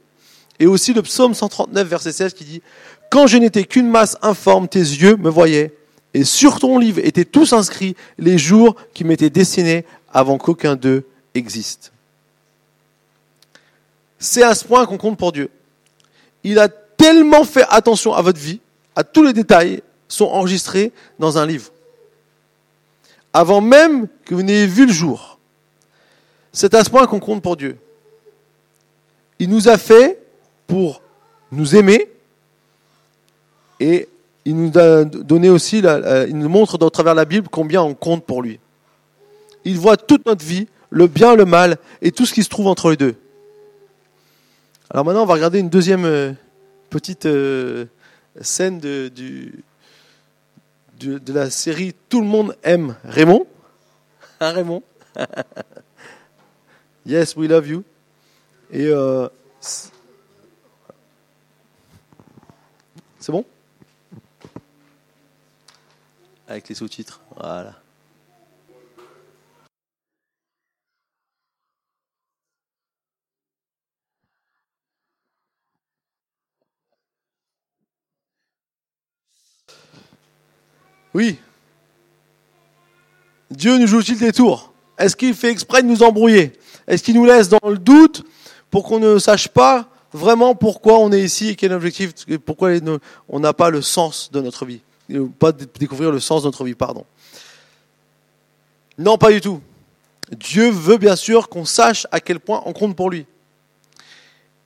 [0.59, 2.63] Et aussi le psaume 139, verset 16, qui dit,
[3.11, 5.75] Quand je n'étais qu'une masse informe, tes yeux me voyaient,
[6.15, 11.07] et sur ton livre étaient tous inscrits les jours qui m'étaient destinés avant qu'aucun d'eux
[11.35, 11.93] existe.
[14.19, 15.51] C'est à ce point qu'on compte pour Dieu.
[16.45, 18.61] Il a tellement fait attention à votre vie,
[18.95, 21.71] à tous les détails, sont enregistrés dans un livre.
[23.33, 25.39] Avant même que vous n'ayez vu le jour.
[26.53, 27.79] C'est à ce point qu'on compte pour Dieu.
[29.39, 30.23] Il nous a fait
[30.67, 31.03] pour
[31.51, 32.09] nous aimer
[33.81, 34.09] et
[34.45, 38.25] il nous a donné aussi, il nous montre dans travers la Bible combien on compte
[38.25, 38.61] pour lui.
[39.65, 42.69] Il voit toute notre vie, le bien, le mal et tout ce qui se trouve
[42.69, 43.17] entre les deux.
[44.91, 46.33] Alors maintenant, on va regarder une deuxième euh,
[46.91, 47.87] petite euh,
[48.43, 49.65] scène de, du,
[51.01, 53.47] de, la série Tout le monde aime Raymond.
[54.41, 54.83] Hein, Raymond?
[57.05, 57.83] Yes, we love you.
[58.71, 59.29] Et euh,
[59.61, 59.91] c'est
[63.33, 63.45] bon?
[66.47, 67.21] Avec les sous-titres.
[67.35, 67.82] Voilà.
[81.15, 81.39] Oui.
[83.51, 84.73] Dieu nous joue-t-il des tours?
[84.99, 86.53] Est-ce qu'il fait exprès de nous embrouiller?
[86.87, 88.25] Est-ce qu'il nous laisse dans le doute
[88.71, 92.13] pour qu'on ne sache pas vraiment pourquoi on est ici et quel objectif,
[92.45, 92.71] pourquoi
[93.29, 94.81] on n'a pas le sens de notre vie?
[95.39, 97.05] Pas découvrir le sens de notre vie, pardon.
[98.99, 99.61] Non, pas du tout.
[100.31, 103.27] Dieu veut bien sûr qu'on sache à quel point on compte pour lui.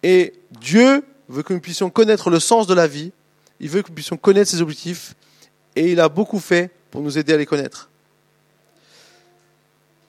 [0.02, 3.10] Et Dieu veut que nous puissions connaître le sens de la vie,
[3.58, 5.14] il veut que nous puissions connaître ses objectifs,
[5.76, 7.90] et il a beaucoup fait pour nous aider à les connaître.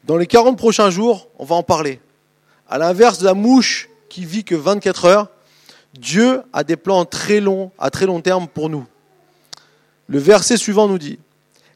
[0.05, 1.99] Dans les 40 prochains jours, on va en parler.
[2.69, 5.27] À l'inverse de la mouche qui vit que 24 heures,
[5.93, 8.85] Dieu a des plans très longs, à très long terme pour nous.
[10.07, 11.19] Le verset suivant nous dit,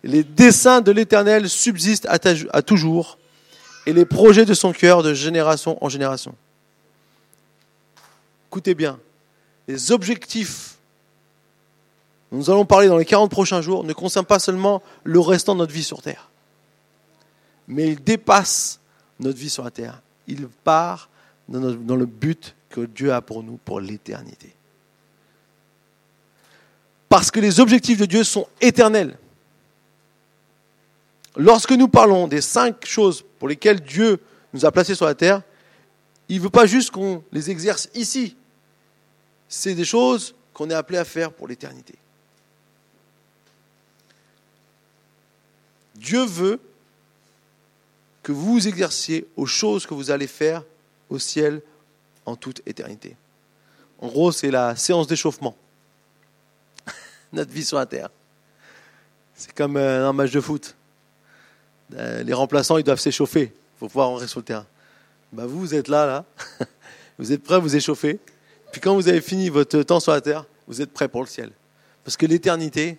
[0.03, 3.17] les desseins de l'Éternel subsistent à toujours,
[3.85, 6.35] et les projets de son cœur de génération en génération.
[8.49, 8.99] Écoutez bien,
[9.67, 10.70] les objectifs
[12.31, 15.59] nous allons parler dans les 40 prochains jours ne concerne pas seulement le restant de
[15.59, 16.29] notre vie sur Terre,
[17.67, 18.79] mais il dépasse
[19.19, 20.01] notre vie sur la Terre.
[20.27, 21.09] Il part
[21.49, 24.55] dans le but que Dieu a pour nous pour l'éternité.
[27.09, 29.17] Parce que les objectifs de Dieu sont éternels.
[31.35, 34.21] Lorsque nous parlons des cinq choses pour lesquelles Dieu
[34.53, 35.41] nous a placés sur la terre,
[36.29, 38.37] il ne veut pas juste qu'on les exerce ici.
[39.49, 41.95] C'est des choses qu'on est appelé à faire pour l'éternité.
[46.01, 46.59] Dieu veut
[48.23, 50.63] que vous vous exerciez aux choses que vous allez faire
[51.09, 51.61] au ciel
[52.25, 53.15] en toute éternité.
[53.99, 55.55] En gros, c'est la séance d'échauffement.
[57.33, 58.09] Notre vie sur la terre.
[59.35, 60.75] C'est comme euh, un match de foot.
[61.93, 63.53] Euh, les remplaçants, ils doivent s'échauffer.
[63.53, 64.65] Il faut pouvoir rentrer sur le terrain.
[65.31, 66.25] Bah, vous, vous êtes là, là.
[67.19, 68.19] Vous êtes prêts à vous échauffer.
[68.71, 71.27] Puis quand vous avez fini votre temps sur la terre, vous êtes prêts pour le
[71.27, 71.51] ciel.
[72.03, 72.97] Parce que l'éternité,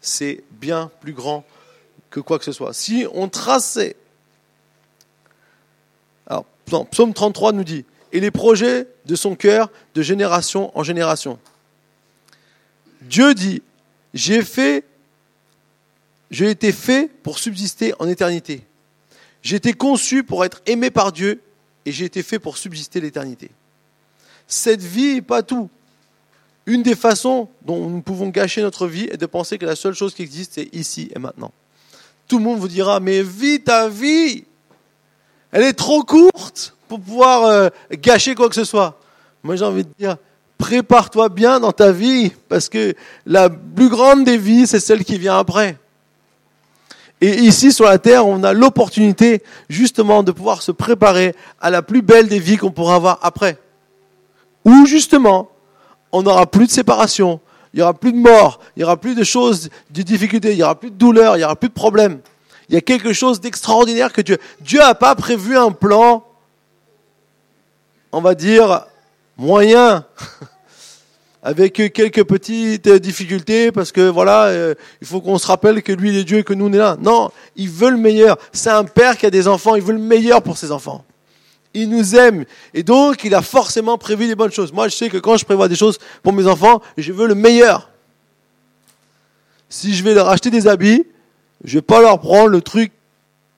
[0.00, 1.44] c'est bien plus grand
[2.10, 2.72] que quoi que ce soit.
[2.72, 3.96] Si on traçait,
[6.26, 6.44] alors
[6.90, 11.38] Psaume 33 nous dit, et les projets de son cœur de génération en génération.
[13.02, 13.62] Dieu dit,
[14.14, 14.42] j'ai
[16.30, 18.62] j'ai été fait pour subsister en éternité.
[19.42, 21.40] J'ai été conçu pour être aimé par Dieu
[21.84, 23.50] et j'ai été fait pour subsister l'éternité.
[24.48, 25.70] Cette vie n'est pas tout.
[26.66, 29.94] Une des façons dont nous pouvons gâcher notre vie est de penser que la seule
[29.94, 31.52] chose qui existe, c'est ici et maintenant.
[32.28, 34.44] Tout le monde vous dira, mais vis ta vie
[35.52, 38.98] Elle est trop courte pour pouvoir euh, gâcher quoi que ce soit.
[39.42, 40.16] Moi j'ai envie de dire,
[40.58, 42.94] prépare-toi bien dans ta vie, parce que
[43.26, 45.76] la plus grande des vies, c'est celle qui vient après.
[47.20, 51.82] Et ici sur la terre, on a l'opportunité justement de pouvoir se préparer à la
[51.82, 53.58] plus belle des vies qu'on pourra avoir après.
[54.64, 55.48] Où justement,
[56.12, 57.40] on n'aura plus de séparation,
[57.76, 60.56] il n'y aura plus de mort, il n'y aura plus de choses, de difficultés, il
[60.56, 62.20] n'y aura plus de douleur, il n'y aura plus de problème.
[62.70, 64.38] Il y a quelque chose d'extraordinaire que Dieu.
[64.62, 66.24] Dieu n'a pas prévu un plan,
[68.12, 68.86] on va dire,
[69.36, 70.06] moyen.
[71.42, 76.08] avec quelques petites difficultés parce que voilà, euh, il faut qu'on se rappelle que lui
[76.08, 76.96] il est Dieu et que nous on est là.
[76.98, 78.36] Non, il veut le meilleur.
[78.52, 81.04] C'est un père qui a des enfants, il veut le meilleur pour ses enfants.
[81.76, 84.72] Il nous aime et donc il a forcément prévu des bonnes choses.
[84.72, 87.34] Moi, je sais que quand je prévois des choses pour mes enfants, je veux le
[87.34, 87.90] meilleur.
[89.68, 91.04] Si je vais leur acheter des habits,
[91.62, 92.92] je vais pas leur prendre le truc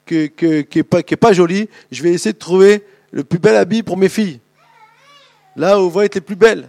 [0.04, 1.68] qui, qui, est pas, joli.
[1.92, 4.40] Je vais essayer de trouver le plus bel habit pour mes filles.
[5.54, 6.68] Là où vont être les plus belles.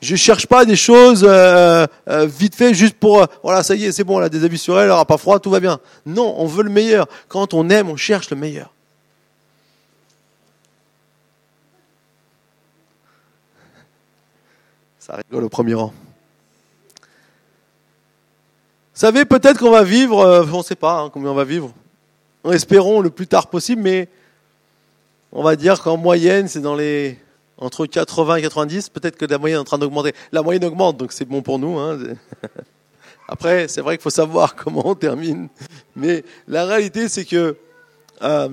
[0.00, 3.86] Je cherche pas des choses euh, euh, vite fait juste pour euh, voilà ça y
[3.86, 5.80] est c'est bon là des avis sur elle, elle aura pas froid tout va bien.
[6.04, 7.08] Non, on veut le meilleur.
[7.26, 8.75] Quand on aime, on cherche le meilleur.
[15.06, 15.92] Ça rigole au premier rang.
[18.92, 21.72] Vous savez peut-être qu'on va vivre, on ne sait pas hein, combien on va vivre.
[22.50, 24.08] Espérons le plus tard possible, mais
[25.30, 27.20] on va dire qu'en moyenne c'est dans les
[27.56, 30.12] entre 80 et 90, peut-être que la moyenne est en train d'augmenter.
[30.32, 31.78] La moyenne augmente, donc c'est bon pour nous.
[31.78, 31.98] Hein.
[33.28, 35.48] Après, c'est vrai qu'il faut savoir comment on termine.
[35.94, 37.56] Mais la réalité, c'est que
[38.22, 38.48] euh,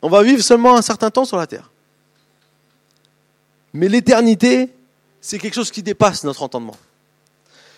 [0.00, 1.70] on va vivre seulement un certain temps sur la Terre.
[3.74, 4.70] Mais l'éternité,
[5.20, 6.76] c'est quelque chose qui dépasse notre entendement.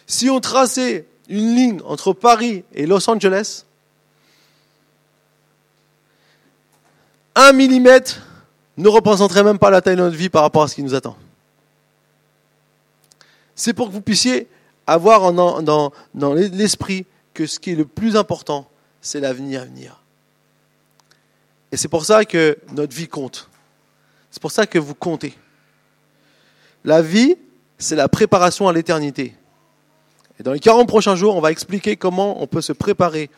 [0.07, 3.65] Si on traçait une ligne entre Paris et Los Angeles,
[7.35, 8.21] un millimètre
[8.77, 10.95] ne représenterait même pas la taille de notre vie par rapport à ce qui nous
[10.95, 11.17] attend.
[13.55, 14.49] C'est pour que vous puissiez
[14.87, 15.93] avoir dans,
[16.35, 18.69] l'esprit que ce qui est le plus important,
[19.01, 20.01] c'est l'avenir à venir.
[21.71, 23.49] Et c'est pour ça que notre vie compte.
[24.31, 25.37] C'est pour ça que vous comptez.
[26.85, 27.37] La vie,
[27.79, 29.35] c'est la préparation à l'éternité.
[30.39, 33.31] Et dans les 40 prochains jours, on va expliquer comment on peut se préparer.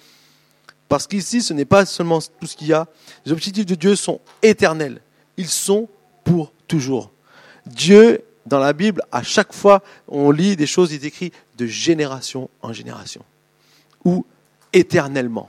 [0.88, 2.86] Parce qu'ici, ce n'est pas seulement tout ce qu'il y a.
[3.24, 5.00] Les objectifs de Dieu sont éternels
[5.36, 5.88] ils sont
[6.24, 7.10] pour toujours.
[7.66, 12.50] Dieu, dans la Bible, à chaque fois, on lit des choses, il écrit de génération
[12.60, 13.24] en génération,
[14.04, 14.24] ou
[14.72, 15.48] éternellement.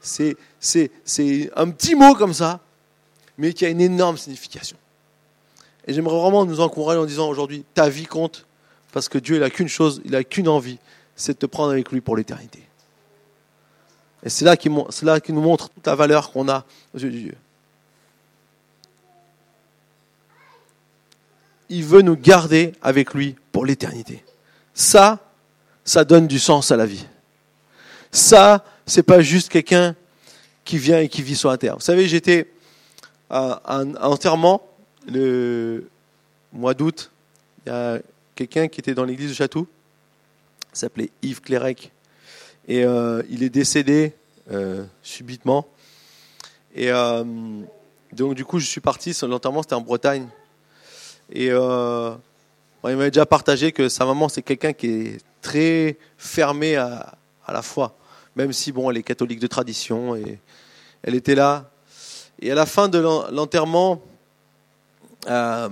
[0.00, 0.36] C'est
[1.56, 2.60] un petit mot comme ça,
[3.38, 4.76] mais qui a une énorme signification.
[5.86, 8.46] Et j'aimerais vraiment nous encourager en disant aujourd'hui, ta vie compte,
[8.92, 10.78] parce que Dieu, il n'a qu'une chose, il n'a qu'une envie,
[11.14, 12.62] c'est de te prendre avec lui pour l'éternité.
[14.22, 17.36] Et c'est là qu'il nous montre toute la valeur qu'on a aux yeux de Dieu.
[21.68, 24.24] il veut nous garder avec lui pour l'éternité.
[24.74, 25.18] Ça,
[25.84, 27.06] ça donne du sens à la vie.
[28.12, 29.94] Ça, c'est pas juste quelqu'un
[30.64, 31.74] qui vient et qui vit sur la terre.
[31.74, 32.50] Vous savez, j'étais
[33.30, 34.62] à un enterrement
[35.06, 35.88] le
[36.52, 37.10] mois d'août.
[37.64, 37.98] Il y a
[38.34, 39.66] quelqu'un qui était dans l'église de Château,
[40.72, 41.92] s'appelait Yves Clérec,
[42.68, 44.12] et euh, il est décédé
[44.50, 45.66] euh, subitement.
[46.74, 47.24] Et euh,
[48.12, 49.16] donc du coup, je suis parti.
[49.22, 50.28] L'enterrement, c'était en Bretagne.
[51.32, 51.56] Et il
[52.82, 57.62] m'avait déjà partagé que sa maman, c'est quelqu'un qui est très fermé à, à, la
[57.62, 57.96] foi,
[58.36, 60.38] même si bon, elle est catholique de tradition et
[61.02, 61.70] elle était là.
[62.40, 64.02] Et à la fin de l'enterrement,
[65.26, 65.68] euh,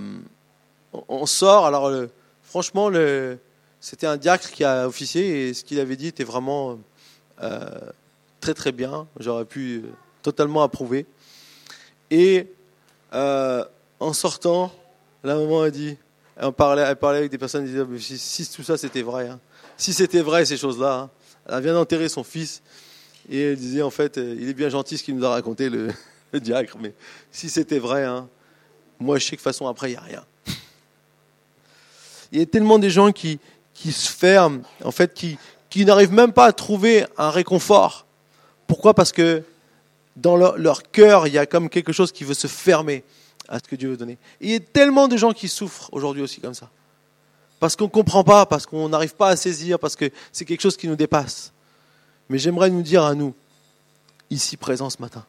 [1.09, 1.67] on sort.
[1.67, 2.11] Alors, le,
[2.43, 3.39] franchement, le,
[3.81, 6.79] c'était un diacre qui a officié et ce qu'il avait dit était vraiment
[7.43, 7.61] euh,
[8.41, 9.07] très très bien.
[9.19, 9.85] J'aurais pu
[10.23, 11.07] totalement approuver.
[12.11, 12.49] Et
[13.13, 13.65] euh,
[14.01, 14.73] en sortant,
[15.23, 15.97] la maman a dit,
[16.37, 19.39] elle parlait, avec des personnes, elle disait, si, tout ça c'était vrai, hein.
[19.77, 21.11] si c'était vrai ces choses-là, hein.
[21.49, 22.63] elle vient d'enterrer son fils,
[23.31, 25.71] et elle disait, en fait, euh, il est bien gentil ce qu'il nous a raconté,
[25.71, 25.91] le,
[26.35, 26.93] diacre, mais
[27.31, 28.29] si c'était vrai, hein,
[29.05, 30.25] moi je sais que de toute façon après il n'y a rien.
[32.33, 33.39] Il y a tellement de gens qui,
[33.75, 35.39] qui se ferment, en fait, qui,
[35.71, 38.07] qui n'arrivent même pas à trouver un réconfort.
[38.67, 38.93] Pourquoi?
[38.95, 39.45] Parce que
[40.17, 43.05] dans leur, leur cœur, il y a comme quelque chose qui veut se fermer
[43.49, 44.19] à ce que Dieu veut donner.
[44.41, 46.71] il y a tellement de gens qui souffrent aujourd'hui aussi comme ça.
[47.61, 50.61] Parce qu'on ne comprend pas, parce qu'on n'arrive pas à saisir, parce que c'est quelque
[50.61, 51.53] chose qui nous dépasse.
[52.29, 53.35] Mais j'aimerais nous dire à nous,
[54.31, 55.25] ici présents ce matin,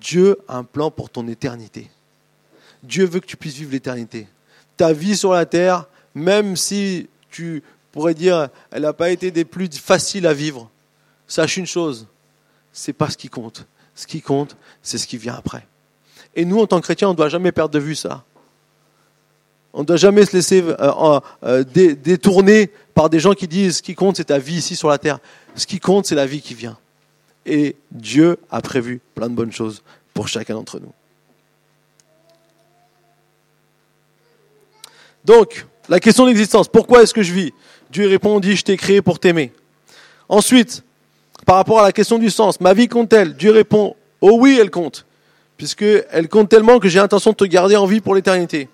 [0.00, 1.90] Dieu a un plan pour ton éternité.
[2.82, 4.26] Dieu veut que tu puisses vivre l'éternité.
[4.76, 7.62] Ta vie sur la terre, même si tu
[7.92, 10.70] pourrais dire elle n'a pas été des plus faciles à vivre,
[11.26, 12.06] sache une chose,
[12.72, 13.66] c'est pas ce qui compte.
[13.94, 15.66] Ce qui compte, c'est ce qui vient après.
[16.34, 18.24] Et nous, en tant que chrétiens, on ne doit jamais perdre de vue ça.
[19.72, 23.82] On ne doit jamais se laisser euh, euh, détourner par des gens qui disent ce
[23.82, 25.18] qui compte, c'est ta vie ici sur la terre.
[25.54, 26.78] Ce qui compte, c'est la vie qui vient.
[27.46, 30.92] Et Dieu a prévu plein de bonnes choses pour chacun d'entre nous.
[35.30, 37.52] Donc, la question de l'existence, pourquoi est-ce que je vis?
[37.92, 39.52] Dieu répond, dit, je t'ai créé pour t'aimer.
[40.28, 40.82] Ensuite,
[41.46, 43.36] par rapport à la question du sens, ma vie compte-t-elle?
[43.36, 45.06] Dieu répond, oh oui, elle compte,
[45.56, 48.68] puisqu'elle compte tellement que j'ai l'intention de te garder en vie pour l'éternité.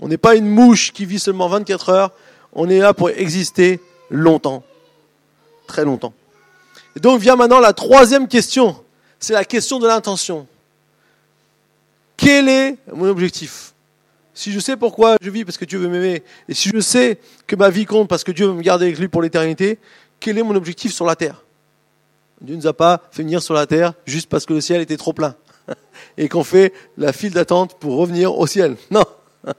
[0.00, 2.10] On n'est pas une mouche qui vit seulement 24 heures,
[2.52, 3.78] on est là pour exister
[4.10, 4.64] longtemps,
[5.68, 6.14] très longtemps.
[6.96, 8.74] Et donc vient maintenant la troisième question,
[9.20, 10.48] c'est la question de l'intention.
[12.16, 13.72] Quel est mon objectif?
[14.36, 17.18] Si je sais pourquoi je vis parce que Dieu veut m'aimer, et si je sais
[17.46, 19.78] que ma vie compte parce que Dieu veut me garder avec lui pour l'éternité,
[20.20, 21.42] quel est mon objectif sur la terre?
[22.42, 24.82] Dieu ne nous a pas fait venir sur la terre juste parce que le ciel
[24.82, 25.36] était trop plein
[26.18, 28.76] et qu'on fait la file d'attente pour revenir au ciel.
[28.90, 29.06] Non,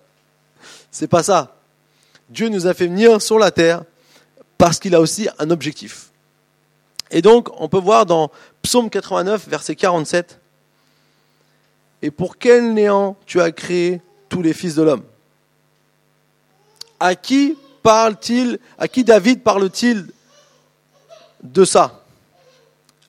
[0.91, 1.57] c'est pas ça.
[2.29, 3.83] Dieu nous a fait venir sur la terre
[4.59, 6.11] parce qu'il a aussi un objectif.
[7.09, 8.29] Et donc, on peut voir dans
[8.61, 10.39] Psaume 89, verset 47,
[12.03, 15.03] Et pour quel néant tu as créé tous les fils de l'homme
[16.99, 20.07] À qui parle-t-il À qui David parle-t-il
[21.43, 22.03] de ça?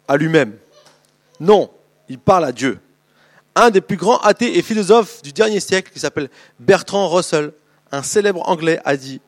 [0.07, 0.57] À lui-même
[1.41, 1.71] Non,
[2.09, 2.79] il parle à Dieu.
[3.55, 7.53] Un des plus grands athées et philosophes du dernier siècle, qui s'appelle Bertrand Russell,
[7.91, 9.21] un célèbre anglais, a dit,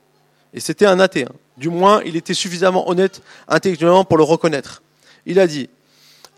[0.54, 4.82] et c'était un athée, hein, du moins il était suffisamment honnête intellectuellement pour le reconnaître.
[5.26, 5.68] Il a dit,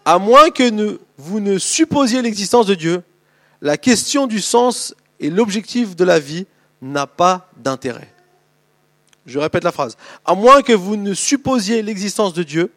[0.04, 3.02] à moins que vous ne supposiez l'existence de Dieu,
[3.60, 6.46] la question du sens et l'objectif de la vie
[6.82, 8.12] n'a pas d'intérêt.
[9.24, 9.96] Je répète la phrase.
[10.24, 12.72] À moins que vous ne supposiez l'existence de Dieu,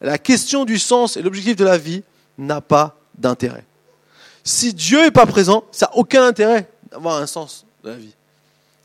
[0.00, 2.02] la question du sens et l'objectif de la vie
[2.38, 3.64] n'a pas d'intérêt.
[4.42, 8.14] Si Dieu n'est pas présent, ça n'a aucun intérêt d'avoir un sens de la vie.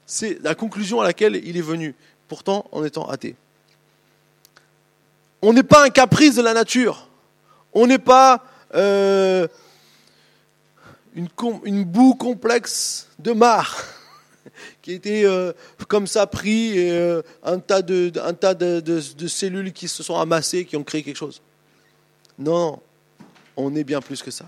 [0.06, 1.96] C'est la conclusion à laquelle il est venu,
[2.28, 3.36] pourtant en étant athée.
[5.41, 7.08] On n'est pas un caprice de la nature.
[7.74, 8.43] On n'est pas
[8.76, 9.48] euh,
[11.17, 13.84] une, boue complexe de marre
[14.82, 15.51] qui été euh,
[15.88, 20.84] comme ça pris et euh, un tas, de, cellules qui se sont amassées, qui ont
[20.84, 21.41] créé quelque chose.
[22.38, 22.80] Non,
[23.56, 24.45] on est bien plus que ça.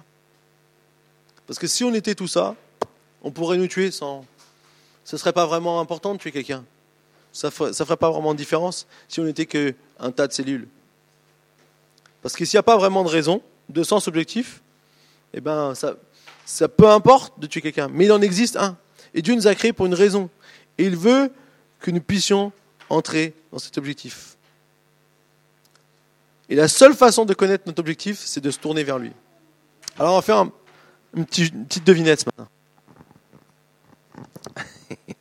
[1.48, 2.56] Parce que si on était tout ça,
[3.24, 4.24] on pourrait nous tuer sans.
[5.04, 6.64] Ce ne serait pas vraiment important de tuer quelqu'un.
[7.34, 10.68] Ça ne ferait, ferait pas vraiment de différence si on n'était qu'un tas de cellules.
[12.22, 14.62] Parce que s'il n'y a pas vraiment de raison, de sens objectif,
[15.34, 15.96] eh ben, ça,
[16.50, 17.90] ça peu importe de tuer quelqu'un.
[17.90, 18.76] Mais il en existe un.
[19.14, 20.32] Et Dieu nous a créés pour une raison.
[20.80, 21.32] Et il veut
[21.80, 22.52] que nous puissions
[22.90, 24.36] entrer dans cet objectif.
[26.50, 29.12] Et la seule façon de connaître notre objectif, c'est de se tourner vers lui.
[30.00, 30.44] Alors on va faire
[31.16, 32.50] une, petite, une petite devinette ce matin.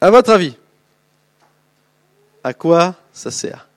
[0.00, 0.56] à votre avis,
[2.42, 3.68] à quoi ça sert?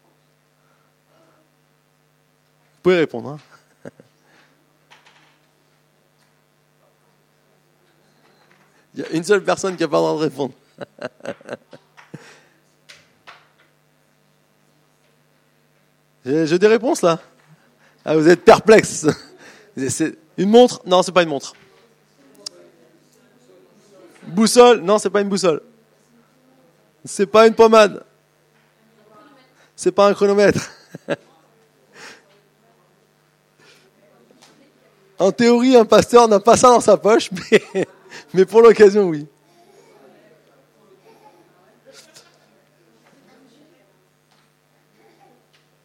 [2.82, 3.30] Pouvez répondre.
[3.30, 3.55] Hein.
[8.96, 10.54] Il y a une seule personne qui n'a pas le droit de répondre.
[16.46, 17.20] J'ai des réponses là.
[18.06, 19.06] Ah, vous êtes perplexe.
[20.38, 20.82] Une montre?
[20.86, 21.54] Non, c'est pas une montre.
[24.24, 24.82] Boussole?
[24.82, 25.62] Non, c'est pas une boussole.
[27.04, 28.04] C'est pas une pommade.
[29.76, 30.72] C'est pas un chronomètre.
[35.18, 37.64] En théorie, un pasteur n'a pas ça dans sa poche, mais,
[38.36, 39.26] mais pour l'occasion, oui.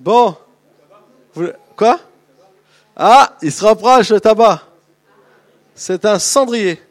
[0.00, 0.36] Bon.
[1.76, 2.00] Quoi?
[2.96, 4.62] Ah, il se rapproche, le tabac.
[5.74, 6.82] C'est un cendrier.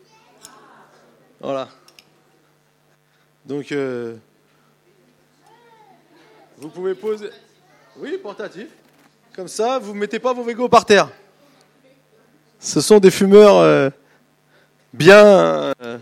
[1.41, 1.67] Voilà.
[3.45, 4.15] Donc, euh,
[6.57, 7.29] vous pouvez poser.
[7.97, 8.67] Oui, portatif.
[9.35, 11.09] Comme ça, vous ne mettez pas vos végos par terre.
[12.59, 13.89] Ce sont des fumeurs euh,
[14.93, 15.97] bien, euh,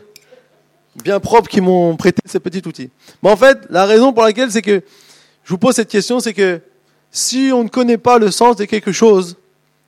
[1.03, 2.89] bien propres qui m'ont prêté ce petit outil.
[3.21, 4.81] Mais en fait, la raison pour laquelle c'est que
[5.43, 6.61] je vous pose cette question, c'est que
[7.11, 9.37] si on ne connaît pas le sens de quelque chose,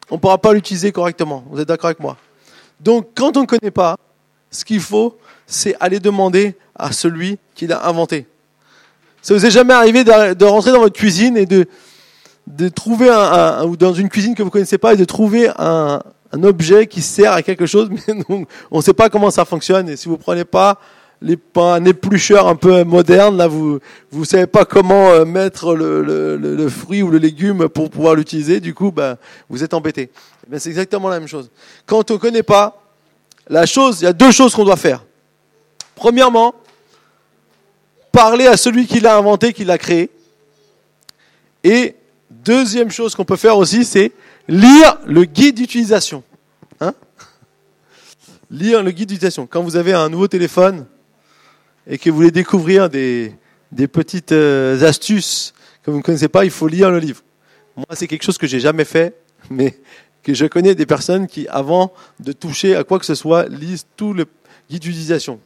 [0.10, 1.44] on ne pourra pas l'utiliser correctement.
[1.50, 2.18] Vous êtes d'accord avec moi?
[2.80, 3.98] Donc, quand on ne connaît pas,
[4.52, 8.26] ce qu'il faut, c'est aller demander à celui qui l'a inventé.
[9.22, 11.68] Ça vous est jamais arrivé de, rentrer dans votre cuisine et de,
[12.48, 16.02] de trouver un, ou dans une cuisine que vous connaissez pas et de trouver un,
[16.32, 18.24] un objet qui sert à quelque chose, mais
[18.72, 19.90] on ne sait pas comment ça fonctionne.
[19.90, 20.80] Et si vous prenez pas
[21.22, 23.80] les, un éplucheur un peu moderne, là, vous
[24.12, 28.74] vous savez pas comment euh, mettre le, fruit ou le légume pour pouvoir l'utiliser, du
[28.74, 29.18] coup, ben,
[29.50, 30.10] vous êtes embêté.
[30.48, 31.50] Ben, c'est exactement la même chose.
[31.86, 32.82] Quand on ne connaît pas
[33.48, 35.04] la chose, il y a deux choses qu'on doit faire.
[35.96, 36.54] Premièrement,
[38.12, 40.10] parler à celui qui l'a inventé, qui l'a créé.
[41.64, 41.96] Et
[42.30, 44.12] deuxième chose qu'on peut faire aussi, c'est
[44.50, 46.24] lire le guide d'utilisation.
[46.82, 46.94] Hein
[48.52, 49.48] lire le guide d'utilisation.
[49.48, 50.86] Quand vous avez un nouveau téléphone
[51.88, 53.36] et que vous voulez découvrir des,
[53.72, 57.22] des petites euh, astuces que vous ne connaissez pas, il faut lire le livre.
[57.78, 59.16] Moi, c'est quelque chose que j'ai jamais fait,
[59.50, 59.78] mais
[60.24, 63.86] que je connais des personnes qui, avant de toucher à quoi que ce soit, lisent
[63.96, 64.26] tout le
[64.70, 65.40] guide d'utilisation.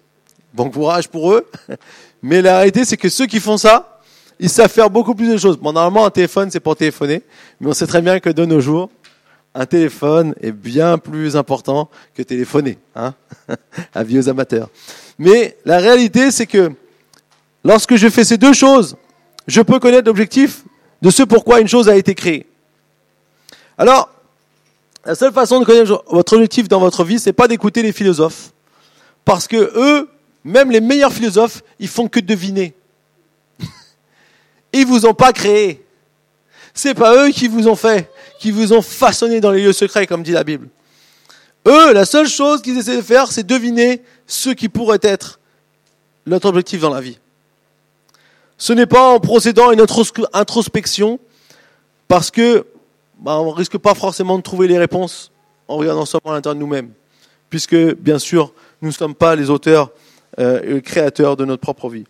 [0.54, 1.48] Bon courage pour eux.
[2.22, 3.93] Mais la réalité, c'est que ceux qui font ça,
[4.40, 5.58] ils savent faire beaucoup plus de choses.
[5.58, 7.22] Bon, normalement, un téléphone, c'est pour téléphoner.
[7.60, 8.90] Mais on sait très bien que de nos jours,
[9.56, 12.78] un téléphone est bien plus important que téléphoner.
[12.96, 13.14] Hein
[13.96, 14.70] un vieux amateur.
[15.20, 16.72] Mais la réalité, c'est que
[17.64, 18.96] lorsque je fais ces deux choses,
[19.48, 20.64] je peux connaître l'objectif
[21.02, 22.48] de ce pourquoi une chose a été créée.
[23.78, 24.10] Alors,
[25.06, 28.52] la seule façon de connaître votre objectif dans votre vie, c'est pas d'écouter les philosophes.
[29.26, 30.10] Parce que eux,
[30.44, 32.74] même les meilleurs philosophes, ils font que deviner.
[34.74, 35.86] Ils vous ont pas créé.
[36.74, 38.10] C'est pas eux qui vous ont fait,
[38.40, 40.68] qui vous ont façonné dans les lieux secrets, comme dit la Bible.
[41.68, 45.40] Eux, la seule chose qu'ils essaient de faire, c'est deviner ce qui pourrait être
[46.26, 47.20] notre objectif dans la vie.
[48.58, 49.86] Ce n'est pas en procédant à une
[50.34, 51.20] introspection,
[52.08, 52.66] parce que
[53.20, 55.32] bah, on risque pas forcément de trouver les réponses
[55.68, 56.92] en regardant seulement à l'intérieur de nous-mêmes,
[57.50, 59.92] puisque bien sûr, nous ne sommes pas les auteurs
[60.40, 62.06] euh, et les créateurs de notre propre vie.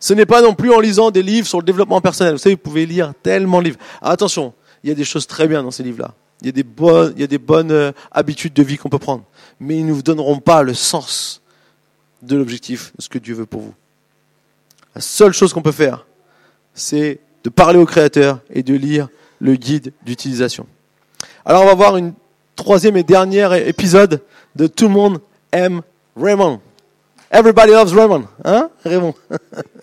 [0.00, 2.32] Ce n'est pas non plus en lisant des livres sur le développement personnel.
[2.32, 3.78] Vous savez, vous pouvez lire tellement de livres.
[4.00, 6.14] attention, il y a des choses très bien dans ces livres-là.
[6.40, 8.88] Il y a des bonnes, il y a des bonnes euh, habitudes de vie qu'on
[8.88, 9.24] peut prendre.
[9.60, 11.42] Mais ils ne vous donneront pas le sens
[12.22, 13.74] de l'objectif, de ce que Dieu veut pour vous.
[14.94, 16.06] La seule chose qu'on peut faire,
[16.72, 20.66] c'est de parler au Créateur et de lire le guide d'utilisation.
[21.44, 22.14] Alors on va voir une
[22.56, 24.22] troisième et dernière épisode
[24.56, 25.20] de Tout le monde
[25.52, 25.82] aime
[26.16, 26.60] Raymond.
[27.30, 28.24] Everybody loves Raymond.
[28.44, 29.14] Hein, Raymond?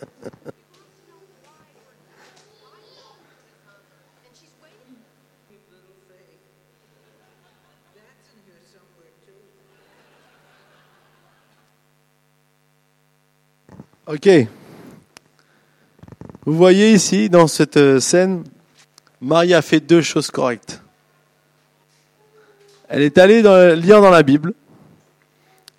[14.08, 14.30] Ok.
[16.46, 18.46] Vous voyez ici, dans cette euh, scène,
[19.20, 20.82] Marie a fait deux choses correctes.
[22.88, 23.42] Elle est allée
[23.76, 24.54] lire dans la Bible.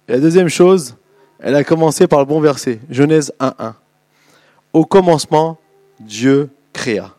[0.07, 0.97] Et la deuxième chose,
[1.39, 3.73] elle a commencé par le bon verset, Genèse 1.1.
[4.75, 5.57] Au commencement,
[5.99, 7.15] Dieu créa.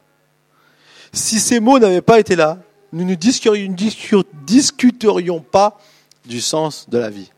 [1.12, 2.60] Si ces mots n'avaient pas été là,
[2.94, 5.80] nous ne discuterions pas
[6.28, 7.32] du sens de la vie.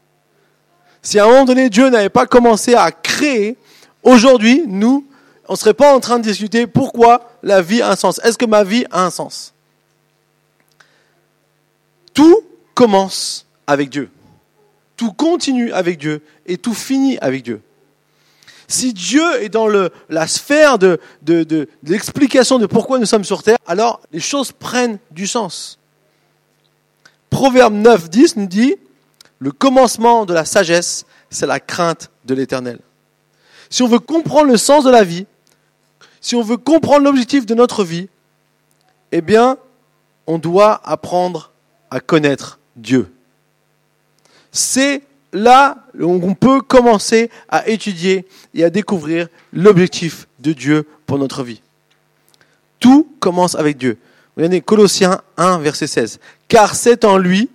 [1.02, 3.58] Si à un moment donné Dieu n'avait pas commencé à créer,
[4.04, 5.06] aujourd'hui, nous,
[5.48, 8.20] on ne serait pas en train de discuter pourquoi la vie a un sens.
[8.24, 9.54] Est-ce que ma vie a un sens?
[12.14, 12.42] Tout
[12.74, 14.10] commence avec Dieu.
[14.96, 17.62] Tout continue avec Dieu et tout finit avec Dieu.
[18.68, 23.44] Si Dieu est dans le, la sphère de, de l'explication de pourquoi nous sommes sur
[23.44, 25.78] terre, alors les choses prennent du sens.
[27.30, 28.76] Proverbe 9, 10 nous dit,
[29.42, 32.80] le commencement de la sagesse, c'est la crainte de l'éternel.
[33.72, 35.26] Si on veut comprendre le sens de la vie,
[36.22, 38.08] si on veut comprendre l'objectif de notre vie,
[39.12, 39.58] eh bien,
[40.28, 41.52] on doit apprendre
[41.90, 43.12] à connaître Dieu.
[44.52, 45.02] C'est
[45.34, 51.42] là où on peut commencer à étudier et à découvrir l'objectif de Dieu pour notre
[51.42, 51.64] vie.
[52.80, 53.98] Tout commence avec Dieu.
[54.38, 56.20] Regardez Colossiens 1, verset 16.
[56.48, 57.50] Car c'est en lui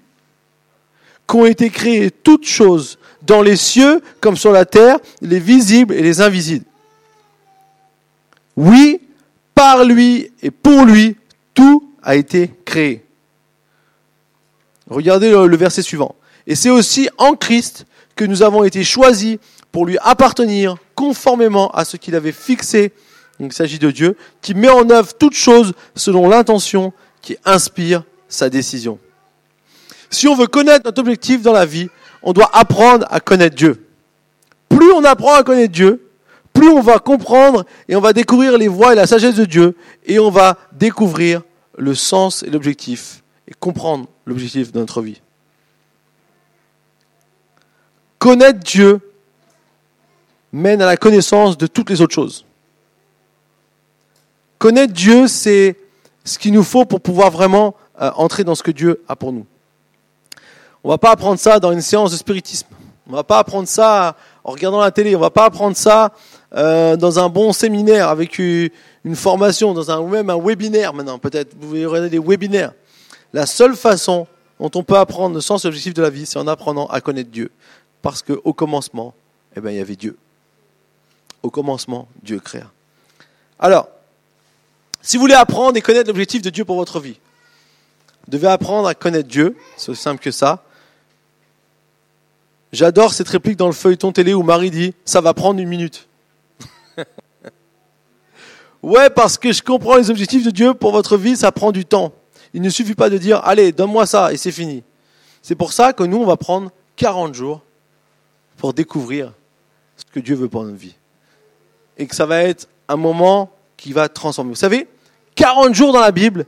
[1.26, 6.02] qu'ont été créées toutes choses, dans les cieux comme sur la terre, les visibles et
[6.02, 6.66] les invisibles
[8.56, 9.00] oui,
[9.54, 11.16] par lui et pour lui,
[11.54, 13.04] tout a été créé.
[14.88, 16.14] Regardez le, verset suivant.
[16.46, 19.38] Et c'est aussi en Christ que nous avons été choisis
[19.72, 22.92] pour lui appartenir conformément à ce qu'il avait fixé.
[23.40, 28.48] il s'agit de Dieu, qui met en œuvre toutes choses selon l'intention qui inspire sa
[28.48, 28.98] décision.
[30.10, 31.88] Si on veut connaître notre objectif dans la vie,
[32.22, 33.86] on doit apprendre à connaître Dieu.
[34.68, 36.10] Plus on apprend à connaître Dieu,
[36.52, 39.76] plus on va comprendre et on va découvrir les voies et la sagesse de Dieu,
[40.04, 41.42] et on va découvrir
[41.76, 45.20] le sens et l'objectif, et comprendre l'objectif de notre vie.
[48.18, 49.00] Connaître Dieu
[50.52, 52.44] mène à la connaissance de toutes les autres choses.
[54.58, 55.76] Connaître Dieu, c'est
[56.24, 59.32] ce qu'il nous faut pour pouvoir vraiment euh, entrer dans ce que Dieu a pour
[59.32, 59.46] nous.
[60.86, 62.68] On va pas apprendre ça dans une séance de spiritisme.
[63.08, 64.14] On va pas apprendre ça
[64.44, 65.16] en regardant la télé.
[65.16, 66.12] On va pas apprendre ça
[66.54, 68.70] euh, dans un bon séminaire avec une,
[69.16, 71.18] formation, dans un ou même un webinaire maintenant.
[71.18, 72.72] Peut-être vous verrez des webinaires.
[73.32, 74.28] La seule façon
[74.60, 77.00] dont on peut apprendre le sens et l'objectif de la vie, c'est en apprenant à
[77.00, 77.50] connaître Dieu.
[78.00, 79.12] Parce qu'au commencement,
[79.56, 80.16] eh ben, il y avait Dieu.
[81.42, 82.70] Au commencement, Dieu créa.
[83.58, 83.88] Alors,
[85.02, 87.18] si vous voulez apprendre et connaître l'objectif de Dieu pour votre vie,
[88.24, 90.62] vous devez apprendre à connaître Dieu, c'est aussi simple que ça.
[92.76, 96.06] J'adore cette réplique dans le feuilleton télé où Marie dit Ça va prendre une minute.
[98.82, 101.86] ouais, parce que je comprends les objectifs de Dieu pour votre vie, ça prend du
[101.86, 102.12] temps.
[102.52, 104.84] Il ne suffit pas de dire Allez, donne-moi ça et c'est fini.
[105.40, 107.62] C'est pour ça que nous, on va prendre 40 jours
[108.58, 109.32] pour découvrir
[109.96, 110.96] ce que Dieu veut pour notre vie.
[111.96, 114.50] Et que ça va être un moment qui va transformer.
[114.50, 114.86] Vous savez,
[115.34, 116.44] 40 jours dans la Bible,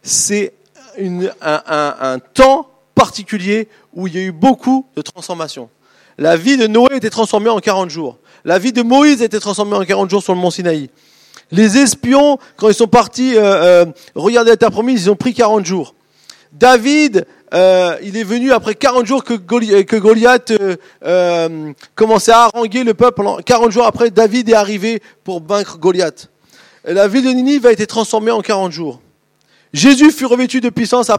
[0.00, 0.54] c'est
[0.98, 5.68] un, un, temps particulier où il y a eu beaucoup de transformations.
[6.18, 8.18] La vie de Noé été transformée en 40 jours.
[8.44, 10.90] La vie de Moïse été transformée en 40 jours sur le mont Sinaï.
[11.50, 15.34] Les espions, quand ils sont partis euh, euh, regarder la terre promise, ils ont pris
[15.34, 15.94] 40 jours.
[16.52, 20.52] David, euh, il est venu après 40 jours que, Goliath
[21.94, 23.24] commençait à haranguer le peuple.
[23.44, 26.30] 40 jours après, David est arrivé pour vaincre Goliath.
[26.84, 29.00] La ville de Ninive a été transformée en 40 jours.
[29.74, 31.10] Jésus fut revêtu de puissance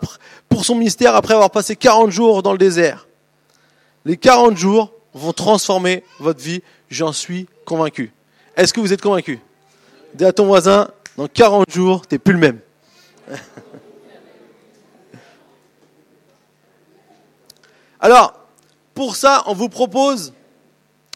[0.47, 3.05] pour son ministère après avoir passé 40 jours dans le désert.
[4.05, 8.13] Les 40 jours vont transformer votre vie, j'en suis convaincu.
[8.55, 9.41] Est-ce que vous êtes convaincu?
[10.13, 12.61] Dis à ton voisin, dans 40 jours, tu n'es plus le même.
[17.99, 18.39] Alors,
[18.93, 20.31] pour ça, on vous propose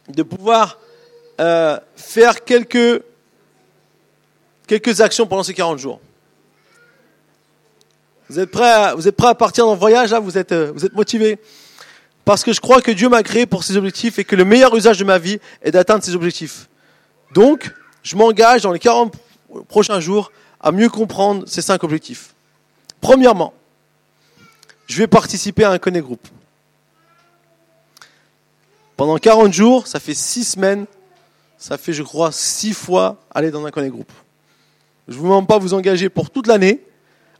[0.09, 0.77] de pouvoir
[1.39, 3.01] euh, faire quelques,
[4.67, 6.01] quelques actions pendant ces 40 jours.
[8.29, 10.19] Vous êtes prêts à, vous êtes prêts à partir dans le voyage, là?
[10.19, 11.39] Vous êtes, euh, vous êtes motivés?
[12.25, 14.75] Parce que je crois que Dieu m'a créé pour ces objectifs et que le meilleur
[14.75, 16.69] usage de ma vie est d'atteindre ces objectifs.
[17.33, 17.73] Donc,
[18.03, 19.15] je m'engage dans les 40
[19.67, 22.35] prochains jours à mieux comprendre ces cinq objectifs.
[23.01, 23.53] Premièrement,
[24.85, 26.27] je vais participer à un Connect Group.
[28.95, 30.85] Pendant 40 jours, ça fait 6 semaines,
[31.57, 34.11] ça fait, je crois, 6 fois aller dans un Connect Group.
[35.07, 36.83] Je ne vous demande pas de vous engager pour toute l'année,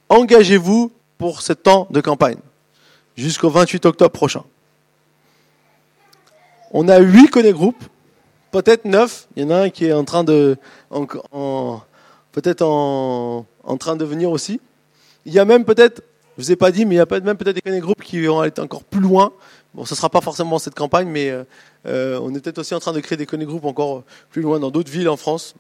[0.10, 2.38] engagez-vous pour ce temps de campagne,
[3.16, 4.44] jusqu'au 28 octobre prochain.
[6.72, 7.84] On a huit connect groupes,
[8.52, 9.28] peut-être neuf.
[9.36, 10.58] Il y en a un qui est en train de,
[14.06, 14.60] venir aussi.
[15.26, 16.02] Il y a même peut-être,
[16.38, 18.26] je vous ai pas dit, mais il y a même peut-être des connect groupes qui
[18.26, 19.32] vont aller encore plus loin.
[19.74, 21.44] Bon, ce ne sera pas forcément cette campagne, mais euh,
[21.86, 24.60] euh, on est peut-être aussi en train de créer des connect groupes encore plus loin
[24.60, 25.54] dans d'autres villes en France.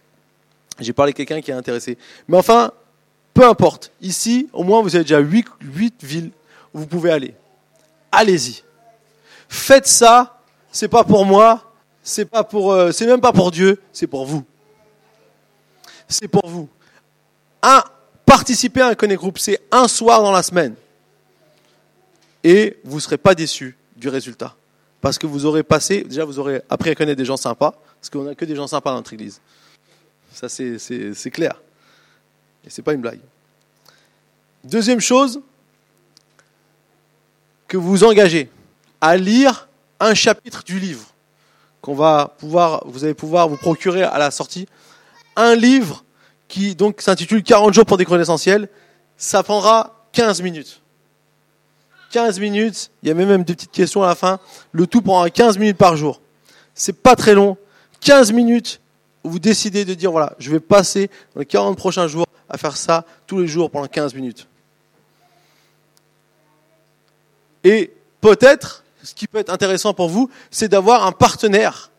[0.79, 1.97] J'ai parlé à quelqu'un qui est intéressé.
[2.27, 2.71] Mais enfin,
[3.33, 3.91] peu importe.
[4.01, 5.47] Ici, au moins, vous avez déjà 8,
[6.01, 6.31] villes
[6.73, 7.35] où vous pouvez aller.
[8.11, 8.63] Allez-y.
[9.47, 10.41] Faites ça.
[10.71, 11.73] C'est pas pour moi.
[12.03, 13.81] C'est pas pour, euh, c'est même pas pour Dieu.
[13.93, 14.43] C'est pour vous.
[16.07, 16.67] C'est pour vous.
[17.61, 17.83] Un,
[18.25, 20.75] participer à un Connect Group, c'est un soir dans la semaine.
[22.43, 24.55] Et vous ne serez pas déçu du résultat.
[25.01, 28.09] Parce que vous aurez passé, déjà vous aurez appris à connaître des gens sympas, parce
[28.09, 29.39] qu'on n'a que des gens sympas dans notre église.
[30.33, 31.61] Ça, c'est clair.
[32.65, 33.19] Et ce n'est pas une blague.
[34.63, 35.41] Deuxième chose,
[37.69, 38.49] que vous vous engagez
[38.99, 39.69] à lire
[40.01, 41.05] un chapitre du livre
[41.81, 44.67] qu'on va pouvoir, vous allez pouvoir vous procurer à la sortie.
[45.37, 46.03] Un livre
[46.49, 48.67] qui donc s'intitule 40 jours pour découvrir l'essentiel.
[49.15, 50.81] Ça prendra 15 minutes.
[52.11, 54.39] 15 minutes, il y a même des petites questions à la fin.
[54.71, 56.19] Le tout prendra 15 minutes par jour.
[56.73, 57.55] C'est pas très long.
[58.01, 58.81] 15 minutes,
[59.23, 62.77] vous décidez de dire voilà, je vais passer dans les 40 prochains jours à faire
[62.77, 64.47] ça tous les jours pendant 15 minutes.
[67.63, 67.91] Et
[68.21, 71.91] peut-être, ce qui peut être intéressant pour vous, c'est d'avoir un partenaire,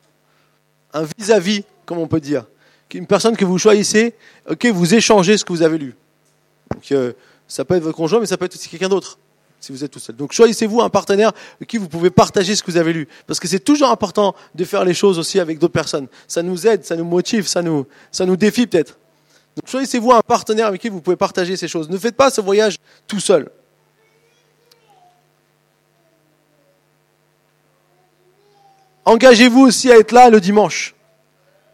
[0.93, 2.47] un vis-à-vis, comme on peut dire.
[2.93, 4.15] Une personne que vous choisissez,
[4.49, 5.95] ok, vous échangez ce que vous avez lu.
[6.75, 7.13] Donc, euh,
[7.51, 9.19] ça peut être votre conjoint, mais ça peut être aussi quelqu'un d'autre,
[9.61, 10.15] si vous êtes tout seul.
[10.17, 13.09] Donc choisissez-vous un partenaire avec qui vous pouvez partager ce que vous avez lu.
[13.27, 16.07] Parce que c'est toujours important de faire les choses aussi avec d'autres personnes.
[16.29, 19.00] Ça nous aide, ça nous motive, ça nous, ça nous défie peut-être.
[19.57, 21.89] Donc choisissez-vous un partenaire avec qui vous pouvez partager ces choses.
[21.89, 22.77] Ne faites pas ce voyage
[23.07, 23.51] tout seul.
[29.05, 30.95] Engagez-vous aussi à être là le dimanche.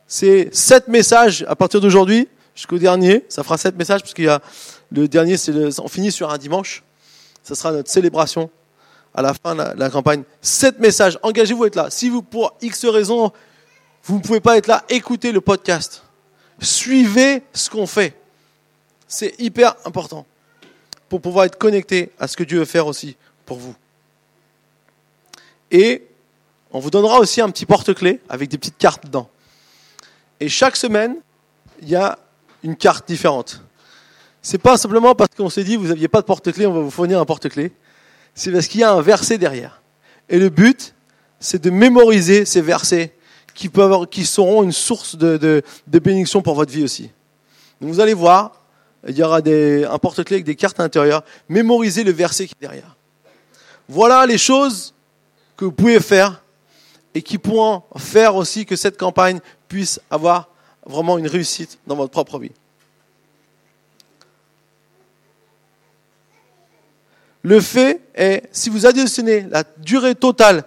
[0.07, 3.27] C'est sept messages à partir d'aujourd'hui jusqu'au dernier.
[3.29, 4.41] Ça fera sept messages parce qu'il y a
[4.91, 6.83] le dernier, c'est on finit sur un dimanche.
[7.43, 8.51] Ce sera notre célébration
[9.15, 10.23] à la fin de la, la campagne.
[10.41, 11.19] Sept messages.
[11.23, 11.91] Engagez-vous à être là.
[11.91, 13.33] Si vous, pour X raisons,
[14.05, 16.06] vous ne pouvez pas être là, écoutez le podcast.
[16.61, 18.17] Suivez ce qu'on fait.
[19.09, 20.27] C'est hyper important.
[21.09, 23.77] pour pouvoir être connecté à ce que Dieu veut faire aussi pour vous.
[25.71, 26.05] Et
[26.73, 29.31] on vous donnera aussi un petit porte-clés avec des petites cartes dedans.
[30.41, 31.17] Et chaque semaine,
[31.81, 32.19] il y a
[32.63, 33.63] une carte différente.
[34.43, 36.91] C'est pas simplement parce qu'on s'est dit vous n'aviez pas de porte-clés, on va vous
[36.91, 37.73] fournir un porte-clés.
[38.35, 39.81] C'est parce qu'il y a un verset derrière.
[40.29, 40.95] Et le but,
[41.41, 43.15] c'est de mémoriser ces versets
[43.57, 47.11] qui, peuvent, qui seront une source de, de, bénédiction pour votre vie aussi.
[47.81, 48.63] Donc vous allez voir,
[49.09, 51.25] il y aura des, un porte-clés avec des cartes à l'intérieur.
[51.49, 52.95] Mémorisez le verset qui est derrière.
[53.89, 54.95] Voilà les choses
[55.57, 56.43] que vous pouvez faire
[57.15, 60.51] et qui pourront faire aussi que cette campagne puisse avoir
[60.85, 62.53] vraiment une réussite dans votre propre vie.
[67.43, 70.65] Le fait est, si vous additionnez la durée totale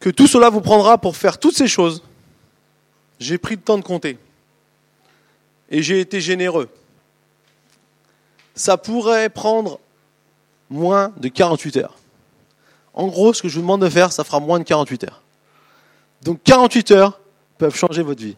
[0.00, 2.02] que tout cela vous prendra pour faire toutes ces choses,
[3.18, 4.18] j'ai pris le temps de compter.
[5.70, 6.68] Et j'ai été généreux.
[8.54, 9.80] Ça pourrait prendre
[10.70, 11.96] moins de 48 heures.
[12.94, 15.22] En gros, ce que je vous demande de faire, ça fera moins de 48 heures.
[16.22, 17.20] Donc 48 heures
[17.58, 18.36] peuvent changer votre vie.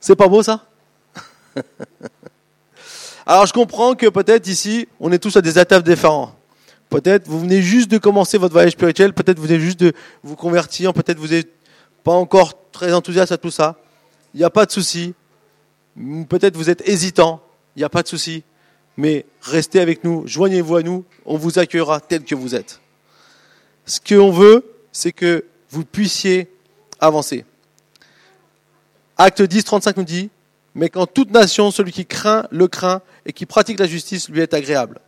[0.00, 0.66] C'est pas beau ça?
[3.26, 6.34] Alors je comprends que peut-être ici, on est tous à des étapes différentes.
[6.92, 10.36] Peut-être vous venez juste de commencer votre voyage spirituel, peut-être vous venez juste de vous
[10.36, 11.48] convertir, peut-être vous n'êtes
[12.04, 13.78] pas encore très enthousiaste à tout ça.
[14.34, 15.14] Il n'y a pas de souci.
[16.28, 17.42] Peut-être vous êtes hésitant,
[17.76, 18.44] il n'y a pas de souci.
[18.98, 22.82] Mais restez avec nous, joignez-vous à nous, on vous accueillera tel que vous êtes.
[23.86, 24.62] Ce qu'on veut,
[24.92, 26.52] c'est que vous puissiez
[27.00, 27.46] avancer.
[29.16, 30.28] Acte 10, 35 nous dit,
[30.74, 34.40] mais quand toute nation, celui qui craint, le craint, et qui pratique la justice lui
[34.40, 35.00] est agréable.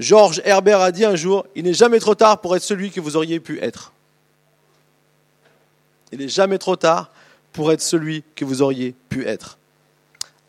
[0.00, 3.00] Georges Herbert a dit un jour, il n'est jamais trop tard pour être celui que
[3.00, 3.92] vous auriez pu être.
[6.10, 7.10] Il n'est jamais trop tard
[7.52, 9.58] pour être celui que vous auriez pu être.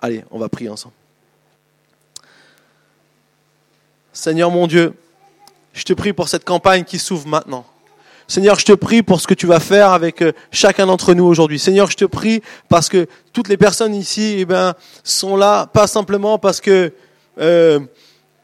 [0.01, 0.95] Allez, on va prier ensemble.
[4.13, 4.93] Seigneur mon Dieu,
[5.73, 7.65] je te prie pour cette campagne qui s'ouvre maintenant.
[8.29, 11.25] Seigneur, je te prie pour ce que tu vas faire avec euh, chacun d'entre nous
[11.25, 11.59] aujourd'hui.
[11.59, 15.87] Seigneur, je te prie parce que toutes les personnes ici eh ben, sont là, pas
[15.87, 16.93] simplement parce que
[17.39, 17.81] euh,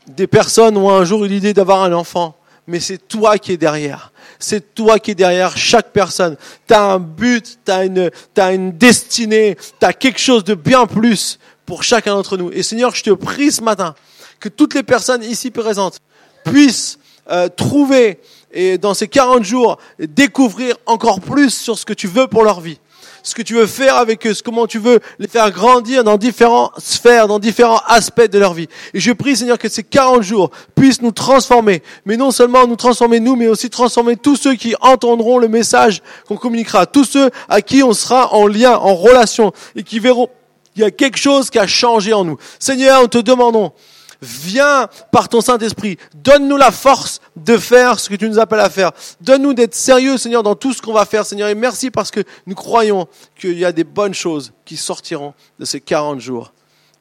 [0.08, 2.36] des personnes ont un jour eu l'idée d'avoir un enfant,
[2.66, 4.12] mais c'est toi qui es derrière.
[4.39, 6.38] C'est toi qui es derrière chaque personne.
[6.68, 10.53] Tu as un but, tu as une, as une destinée, tu as quelque chose de
[10.53, 12.51] bien plus pour chacun d'entre nous.
[12.51, 13.95] Et Seigneur, je te prie ce matin
[14.39, 15.99] que toutes les personnes ici présentes
[16.43, 16.99] puissent
[17.30, 18.20] euh, trouver
[18.51, 22.62] et dans ces 40 jours découvrir encore plus sur ce que tu veux pour leur
[22.62, 22.80] vie
[23.28, 26.72] ce que tu veux faire avec eux, comment tu veux les faire grandir dans différentes
[26.78, 28.70] sphères, dans différents aspects de leur vie.
[28.94, 32.78] Et je prie, Seigneur, que ces 40 jours puissent nous transformer, mais non seulement nous
[32.78, 37.30] transformer nous, mais aussi transformer tous ceux qui entendront le message qu'on communiquera, tous ceux
[37.50, 40.30] à qui on sera en lien, en relation, et qui verront
[40.74, 42.38] qu'il y a quelque chose qui a changé en nous.
[42.60, 43.74] Seigneur, nous te demandons
[44.22, 45.97] Viens par ton Saint-Esprit.
[46.15, 48.91] Donne-nous la force de faire ce que tu nous appelles à faire.
[49.22, 51.49] Donne-nous d'être sérieux, Seigneur, dans tout ce qu'on va faire, Seigneur.
[51.49, 53.07] Et merci parce que nous croyons
[53.39, 56.53] qu'il y a des bonnes choses qui sortiront de ces 40 jours.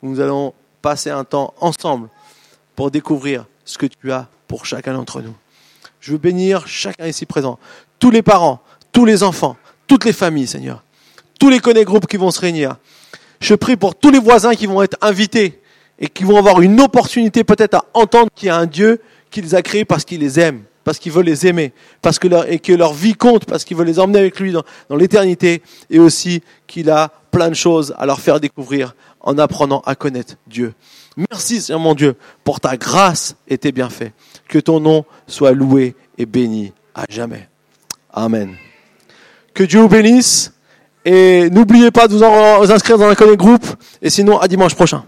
[0.02, 0.52] Nous allons
[0.82, 2.08] passer un temps ensemble
[2.74, 5.34] pour découvrir ce que tu as pour chacun d'entre nous.
[6.00, 7.58] Je veux bénir chacun ici présent,
[7.98, 8.60] tous les parents,
[8.92, 9.56] tous les enfants,
[9.86, 10.84] toutes les familles, Seigneur,
[11.40, 12.76] tous les connais groupes qui vont se réunir.
[13.40, 15.60] Je prie pour tous les voisins qui vont être invités
[15.98, 19.40] et qui vont avoir une opportunité peut-être à entendre qu'il y a un Dieu qui
[19.40, 21.72] les a créés parce qu'il les aime, parce qu'il veut les aimer,
[22.02, 24.62] parce que et que leur vie compte, parce qu'il veut les emmener avec lui dans,
[24.88, 29.82] dans l'éternité, et aussi qu'il a plein de choses à leur faire découvrir en apprenant
[29.84, 30.74] à connaître Dieu.
[31.16, 34.12] Merci Seigneur mon Dieu pour ta grâce et tes bienfaits.
[34.48, 37.48] Que ton nom soit loué et béni à jamais.
[38.12, 38.54] Amen.
[39.54, 40.52] Que Dieu vous bénisse
[41.04, 43.66] et n'oubliez pas de vous, inscrire dans un connect groupe
[44.02, 45.04] et sinon à dimanche prochain.